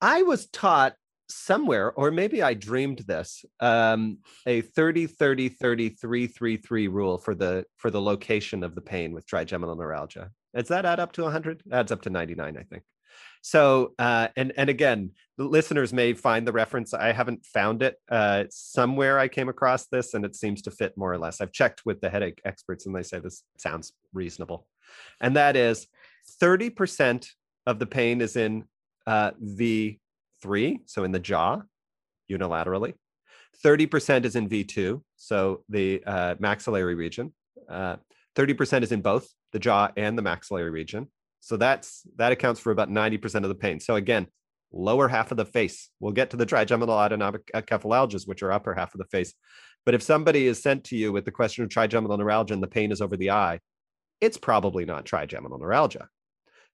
I 0.00 0.22
was 0.22 0.46
taught 0.46 0.94
somewhere 1.28 1.90
or 1.92 2.12
maybe 2.12 2.40
i 2.40 2.54
dreamed 2.54 3.00
this 3.00 3.44
um, 3.58 4.18
a 4.46 4.60
30 4.60 5.08
30 5.08 5.48
30 5.48 5.88
3 5.88 6.26
3 6.28 6.56
3 6.56 6.88
rule 6.88 7.18
for 7.18 7.34
the 7.34 7.64
for 7.76 7.90
the 7.90 8.00
location 8.00 8.62
of 8.62 8.76
the 8.76 8.80
pain 8.80 9.12
with 9.12 9.26
trigeminal 9.26 9.74
neuralgia 9.74 10.30
does 10.54 10.68
that 10.68 10.84
add 10.84 11.00
up 11.00 11.10
to 11.10 11.22
100 11.22 11.62
adds 11.72 11.90
up 11.90 12.02
to 12.02 12.10
99 12.10 12.56
i 12.56 12.62
think 12.62 12.84
So, 13.42 13.92
uh, 13.98 14.28
and 14.36 14.52
and 14.56 14.68
again, 14.68 15.12
the 15.38 15.44
listeners 15.44 15.92
may 15.92 16.14
find 16.14 16.46
the 16.46 16.52
reference. 16.52 16.94
I 16.94 17.12
haven't 17.12 17.46
found 17.46 17.82
it 17.82 17.96
uh, 18.10 18.44
somewhere. 18.50 19.18
I 19.18 19.28
came 19.28 19.48
across 19.48 19.86
this, 19.86 20.14
and 20.14 20.24
it 20.24 20.34
seems 20.34 20.62
to 20.62 20.70
fit 20.70 20.96
more 20.96 21.12
or 21.12 21.18
less. 21.18 21.40
I've 21.40 21.52
checked 21.52 21.82
with 21.84 22.00
the 22.00 22.10
headache 22.10 22.40
experts, 22.44 22.86
and 22.86 22.94
they 22.94 23.02
say 23.02 23.18
this 23.18 23.44
sounds 23.58 23.92
reasonable. 24.12 24.66
And 25.20 25.36
that 25.36 25.56
is, 25.56 25.86
thirty 26.40 26.70
percent 26.70 27.30
of 27.66 27.78
the 27.78 27.86
pain 27.86 28.20
is 28.20 28.36
in 28.36 28.64
uh, 29.06 29.32
V 29.38 30.00
three, 30.42 30.80
so 30.86 31.04
in 31.04 31.12
the 31.12 31.20
jaw, 31.20 31.62
unilaterally. 32.30 32.94
Thirty 33.62 33.86
percent 33.86 34.24
is 34.24 34.36
in 34.36 34.48
V 34.48 34.64
two, 34.64 35.04
so 35.16 35.62
the 35.68 36.02
uh, 36.04 36.34
maxillary 36.38 36.94
region. 36.94 37.32
Uh, 37.68 37.96
thirty 38.34 38.54
percent 38.54 38.84
is 38.84 38.92
in 38.92 39.02
both 39.02 39.28
the 39.52 39.58
jaw 39.58 39.90
and 39.96 40.18
the 40.18 40.22
maxillary 40.22 40.70
region 40.70 41.08
so 41.40 41.56
that's 41.56 42.02
that 42.16 42.32
accounts 42.32 42.60
for 42.60 42.70
about 42.70 42.90
90% 42.90 43.42
of 43.42 43.48
the 43.48 43.54
pain. 43.54 43.80
So 43.80 43.94
again, 43.94 44.26
lower 44.72 45.08
half 45.08 45.30
of 45.30 45.36
the 45.36 45.44
face. 45.44 45.90
We'll 46.00 46.12
get 46.12 46.30
to 46.30 46.36
the 46.36 46.46
trigeminal 46.46 46.94
autonomic 46.94 47.46
cephalalgias, 47.54 48.26
which 48.26 48.42
are 48.42 48.52
upper 48.52 48.74
half 48.74 48.94
of 48.94 48.98
the 48.98 49.06
face. 49.06 49.34
But 49.84 49.94
if 49.94 50.02
somebody 50.02 50.46
is 50.46 50.62
sent 50.62 50.84
to 50.84 50.96
you 50.96 51.12
with 51.12 51.24
the 51.24 51.30
question 51.30 51.62
of 51.62 51.70
trigeminal 51.70 52.16
neuralgia 52.16 52.54
and 52.54 52.62
the 52.62 52.66
pain 52.68 52.90
is 52.90 53.00
over 53.00 53.16
the 53.16 53.30
eye, 53.30 53.60
it's 54.20 54.36
probably 54.36 54.84
not 54.84 55.04
trigeminal 55.04 55.58
neuralgia. 55.58 56.08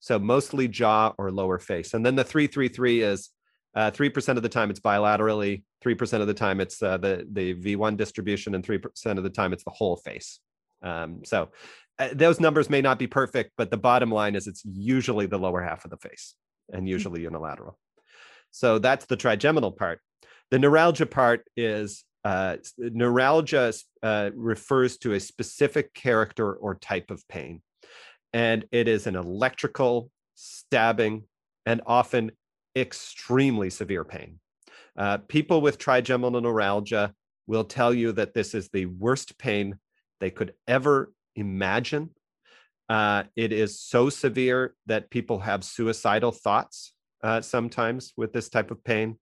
So 0.01 0.19
mostly 0.19 0.67
jaw 0.67 1.13
or 1.19 1.31
lower 1.31 1.59
face. 1.59 1.95
And 1.95 2.05
then 2.05 2.17
the 2.17 2.25
333 2.25 3.03
is 3.03 3.31
uh, 3.75 3.91
3% 3.91 4.37
of 4.37 4.43
the 4.43 4.49
time 4.49 4.71
it's 4.71 4.81
bilaterally, 4.81 5.63
3% 5.85 6.21
of 6.21 6.27
the 6.27 6.35
time 6.35 6.61
it's 6.61 6.83
uh, 6.83 6.99
the, 6.99 7.27
the 7.31 7.55
V1 7.55 7.97
distribution, 7.97 8.55
and 8.55 8.65
3% 8.65 9.19
of 9.19 9.23
the 9.23 9.31
time 9.31 9.53
it's 9.53 9.65
the 9.65 9.71
whole 9.71 9.97
face. 9.97 10.41
Um, 10.83 11.25
so 11.25 11.51
uh, 11.99 12.09
those 12.13 12.41
numbers 12.41 12.71
may 12.71 12.81
not 12.81 12.99
be 12.99 13.07
perfect, 13.07 13.53
but 13.57 13.71
the 13.71 13.77
bottom 13.77 14.11
line 14.11 14.35
is 14.35 14.47
it's 14.47 14.63
usually 14.65 15.27
the 15.27 15.39
lower 15.39 15.63
half 15.63 15.85
of 15.85 15.91
the 15.91 15.97
face 15.97 16.35
and 16.73 16.83
hmm. 16.83 16.89
usually 16.89 17.23
unilateral. 17.23 17.79
So 18.51 18.79
that's 18.79 19.07
the 19.07 19.17
trigeminal 19.17 19.73
part. 19.73 20.01
The 20.51 20.59
neuralgia 20.59 21.07
part 21.07 21.45
is 21.57 22.05
uh, 22.25 22.59
neuralgia 22.79 23.73
uh, 24.03 24.31
refers 24.35 24.99
to 24.99 25.15
a 25.15 25.21
specific 25.21 25.95
character 25.95 26.53
or 26.53 26.75
type 26.77 27.11
of 27.11 27.27
pain, 27.29 27.63
and 28.33 28.67
it 28.71 28.87
is 28.87 29.07
an 29.07 29.17
electrical, 29.17 30.11
stabbing, 30.35 31.25
and 31.65 31.81
often 31.87 32.33
extremely 32.77 33.71
severe 33.71 34.05
pain. 34.05 34.39
Uh, 34.97 35.19
people 35.19 35.63
with 35.63 35.79
trigeminal 35.79 36.41
neuralgia 36.41 37.15
will 37.47 37.65
tell 37.65 37.93
you 37.93 38.13
that 38.13 38.35
this 38.35 38.55
is 38.55 38.69
the 38.69 38.87
worst 38.87 39.39
pain 39.39 39.79
they 40.21 40.31
could 40.31 40.53
ever 40.69 41.13
imagine. 41.37 42.11
Uh, 42.89 43.25
it 43.37 43.53
is 43.53 43.81
so 43.81 44.11
severe 44.11 44.75
that 44.87 45.11
people 45.11 45.39
have 45.39 45.65
suicidal 45.65 46.33
thoughts 46.33 46.93
uh, 47.23 47.41
sometimes 47.41 48.13
with 48.17 48.33
this 48.33 48.49
type 48.49 48.71
of 48.71 48.83
pain, 48.85 49.17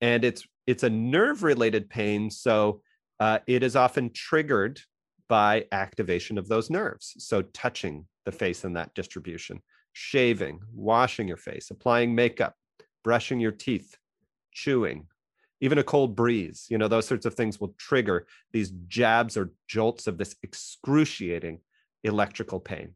and 0.00 0.24
it's 0.24 0.46
it's 0.66 0.82
a 0.82 0.90
nerve 0.90 1.42
related 1.42 1.88
pain, 1.88 2.30
so 2.30 2.82
uh, 3.18 3.38
it 3.46 3.62
is 3.62 3.76
often 3.76 4.10
triggered 4.12 4.80
by 5.28 5.64
activation 5.72 6.38
of 6.38 6.48
those 6.48 6.70
nerves. 6.70 7.14
So 7.18 7.42
touching 7.42 8.06
the 8.24 8.32
face 8.32 8.64
in 8.64 8.72
that 8.74 8.94
distribution, 8.94 9.60
shaving, 9.92 10.60
washing 10.74 11.28
your 11.28 11.36
face, 11.36 11.70
applying 11.70 12.14
makeup, 12.14 12.54
brushing 13.04 13.40
your 13.40 13.52
teeth, 13.52 13.96
chewing, 14.52 15.06
even 15.60 15.78
a 15.78 15.84
cold 15.84 16.16
breeze 16.16 16.66
you 16.68 16.78
know 16.78 16.88
those 16.88 17.06
sorts 17.06 17.26
of 17.26 17.34
things 17.34 17.60
will 17.60 17.74
trigger 17.78 18.26
these 18.52 18.70
jabs 18.88 19.36
or 19.36 19.52
jolts 19.68 20.06
of 20.06 20.18
this 20.18 20.36
excruciating 20.42 21.60
electrical 22.04 22.60
pain. 22.60 22.94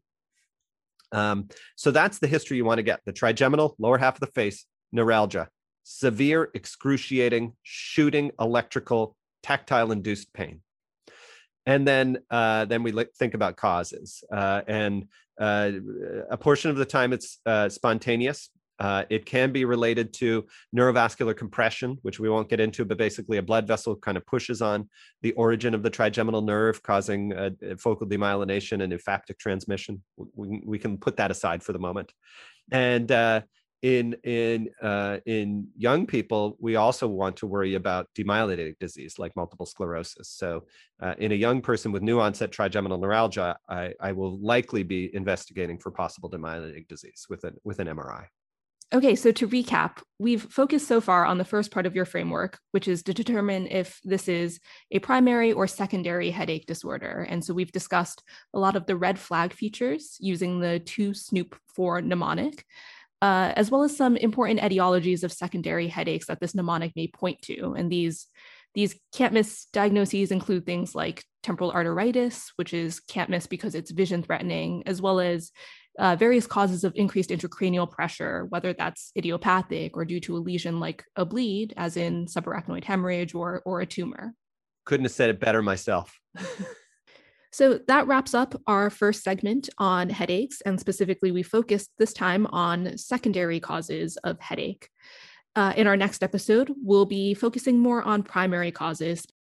Um, 1.11 1.49
so 1.75 1.91
that's 1.91 2.19
the 2.19 2.27
history 2.27 2.57
you 2.57 2.65
want 2.65 2.79
to 2.79 2.83
get. 2.83 3.01
The 3.05 3.13
trigeminal 3.13 3.75
lower 3.79 3.97
half 3.97 4.15
of 4.15 4.19
the 4.19 4.27
face 4.27 4.65
neuralgia. 4.91 5.49
Severe 5.83 6.49
excruciating 6.53 7.53
shooting 7.63 8.31
electrical 8.39 9.15
tactile 9.43 9.91
induced 9.91 10.33
pain. 10.33 10.61
And 11.67 11.87
then 11.87 12.19
uh, 12.29 12.65
then 12.65 12.83
we 12.83 12.91
think 13.17 13.33
about 13.33 13.55
causes. 13.55 14.23
Uh, 14.31 14.61
and 14.67 15.07
uh, 15.39 15.71
a 16.29 16.37
portion 16.37 16.71
of 16.71 16.77
the 16.77 16.85
time 16.85 17.13
it's 17.13 17.39
uh, 17.45 17.69
spontaneous 17.69 18.49
uh, 18.79 19.03
it 19.09 19.25
can 19.25 19.51
be 19.51 19.65
related 19.65 20.13
to 20.13 20.45
neurovascular 20.75 21.35
compression, 21.35 21.97
which 22.01 22.19
we 22.19 22.29
won't 22.29 22.49
get 22.49 22.59
into, 22.59 22.85
but 22.85 22.97
basically 22.97 23.37
a 23.37 23.43
blood 23.43 23.67
vessel 23.67 23.95
kind 23.95 24.17
of 24.17 24.25
pushes 24.25 24.61
on 24.61 24.89
the 25.21 25.31
origin 25.33 25.73
of 25.73 25.83
the 25.83 25.89
trigeminal 25.89 26.41
nerve, 26.41 26.81
causing 26.83 27.31
a, 27.33 27.51
a 27.61 27.77
focal 27.77 28.07
demyelination 28.07 28.83
and 28.83 28.91
ephaptic 28.91 29.39
transmission. 29.39 30.01
We, 30.35 30.61
we 30.65 30.79
can 30.79 30.97
put 30.97 31.17
that 31.17 31.31
aside 31.31 31.63
for 31.63 31.73
the 31.73 31.79
moment. 31.79 32.11
And 32.71 33.11
uh, 33.11 33.41
in 33.85 34.15
in 34.23 34.69
uh, 34.81 35.19
in 35.27 35.67
young 35.77 36.07
people, 36.07 36.57
we 36.59 36.75
also 36.75 37.07
want 37.07 37.37
to 37.37 37.47
worry 37.47 37.75
about 37.75 38.07
demyelinating 38.17 38.79
disease 38.79 39.19
like 39.19 39.35
multiple 39.35 39.67
sclerosis. 39.67 40.29
So, 40.29 40.63
uh, 41.01 41.13
in 41.19 41.31
a 41.31 41.35
young 41.35 41.61
person 41.61 41.91
with 41.91 42.01
new 42.01 42.19
onset 42.19 42.51
trigeminal 42.51 42.97
neuralgia, 42.97 43.57
I, 43.69 43.93
I 43.99 44.11
will 44.13 44.39
likely 44.39 44.81
be 44.81 45.13
investigating 45.13 45.77
for 45.77 45.91
possible 45.91 46.31
demyelinating 46.31 46.87
disease 46.87 47.27
with 47.29 47.43
an 47.43 47.57
with 47.63 47.79
an 47.79 47.87
MRI. 47.87 48.25
Okay, 48.93 49.15
so 49.15 49.31
to 49.31 49.47
recap, 49.47 49.97
we've 50.19 50.43
focused 50.43 50.87
so 50.87 51.01
far 51.01 51.25
on 51.25 51.39
the 51.39 51.43
first 51.43 51.71
part 51.71 51.87
of 51.87 51.95
your 51.95 52.05
framework, 52.05 52.59
which 52.71 52.87
is 52.87 53.01
to 53.03 53.13
determine 53.13 53.67
if 53.67 53.99
this 54.03 54.27
is 54.27 54.59
a 54.91 54.99
primary 54.99 55.51
or 55.51 55.65
secondary 55.65 56.29
headache 56.29 56.67
disorder. 56.67 57.25
And 57.27 57.43
so 57.43 57.53
we've 57.53 57.71
discussed 57.71 58.21
a 58.53 58.59
lot 58.59 58.75
of 58.75 58.85
the 58.85 58.95
red 58.95 59.17
flag 59.17 59.53
features 59.53 60.17
using 60.19 60.59
the 60.59 60.79
2 60.79 61.15
SNOOP 61.15 61.55
4 61.75 62.03
mnemonic, 62.03 62.63
uh, 63.23 63.53
as 63.55 63.71
well 63.71 63.81
as 63.81 63.97
some 63.97 64.17
important 64.17 64.59
etiologies 64.59 65.23
of 65.23 65.33
secondary 65.33 65.87
headaches 65.87 66.27
that 66.27 66.39
this 66.39 66.53
mnemonic 66.53 66.93
may 66.95 67.07
point 67.07 67.41
to. 67.41 67.73
And 67.73 67.91
these, 67.91 68.27
these 68.75 68.97
can't 69.13 69.33
miss 69.33 69.65
diagnoses 69.73 70.31
include 70.31 70.65
things 70.65 70.93
like 70.93 71.23
temporal 71.41 71.71
arteritis, 71.71 72.51
which 72.55 72.73
is 72.73 72.99
can't 72.99 73.31
miss 73.31 73.47
because 73.47 73.73
it's 73.73 73.89
vision 73.89 74.21
threatening, 74.21 74.83
as 74.85 75.01
well 75.01 75.19
as 75.19 75.51
uh, 75.97 76.15
various 76.15 76.47
causes 76.47 76.83
of 76.83 76.93
increased 76.95 77.29
intracranial 77.29 77.89
pressure, 77.89 78.45
whether 78.49 78.73
that's 78.73 79.11
idiopathic 79.17 79.95
or 79.95 80.05
due 80.05 80.19
to 80.21 80.35
a 80.35 80.39
lesion 80.39 80.79
like 80.79 81.03
a 81.15 81.25
bleed, 81.25 81.73
as 81.77 81.97
in 81.97 82.25
subarachnoid 82.25 82.83
hemorrhage 82.83 83.33
or, 83.33 83.61
or 83.65 83.81
a 83.81 83.85
tumor. 83.85 84.33
Couldn't 84.85 85.05
have 85.05 85.11
said 85.11 85.29
it 85.29 85.39
better 85.39 85.61
myself. 85.61 86.19
so 87.51 87.79
that 87.87 88.07
wraps 88.07 88.33
up 88.33 88.59
our 88.67 88.89
first 88.89 89.23
segment 89.23 89.69
on 89.77 90.09
headaches, 90.09 90.61
and 90.61 90.79
specifically, 90.79 91.31
we 91.31 91.43
focused 91.43 91.91
this 91.97 92.13
time 92.13 92.45
on 92.47 92.97
secondary 92.97 93.59
causes 93.59 94.17
of 94.17 94.39
headache. 94.39 94.89
Uh, 95.55 95.73
in 95.77 95.87
our 95.87 95.95
next 95.95 96.21
episode, 96.21 96.73
we'll 96.83 97.05
be 97.05 97.33
focusing 97.33 97.79
more 97.79 98.03
on 98.03 98.21
primary 98.21 98.71
causes, 98.71 99.25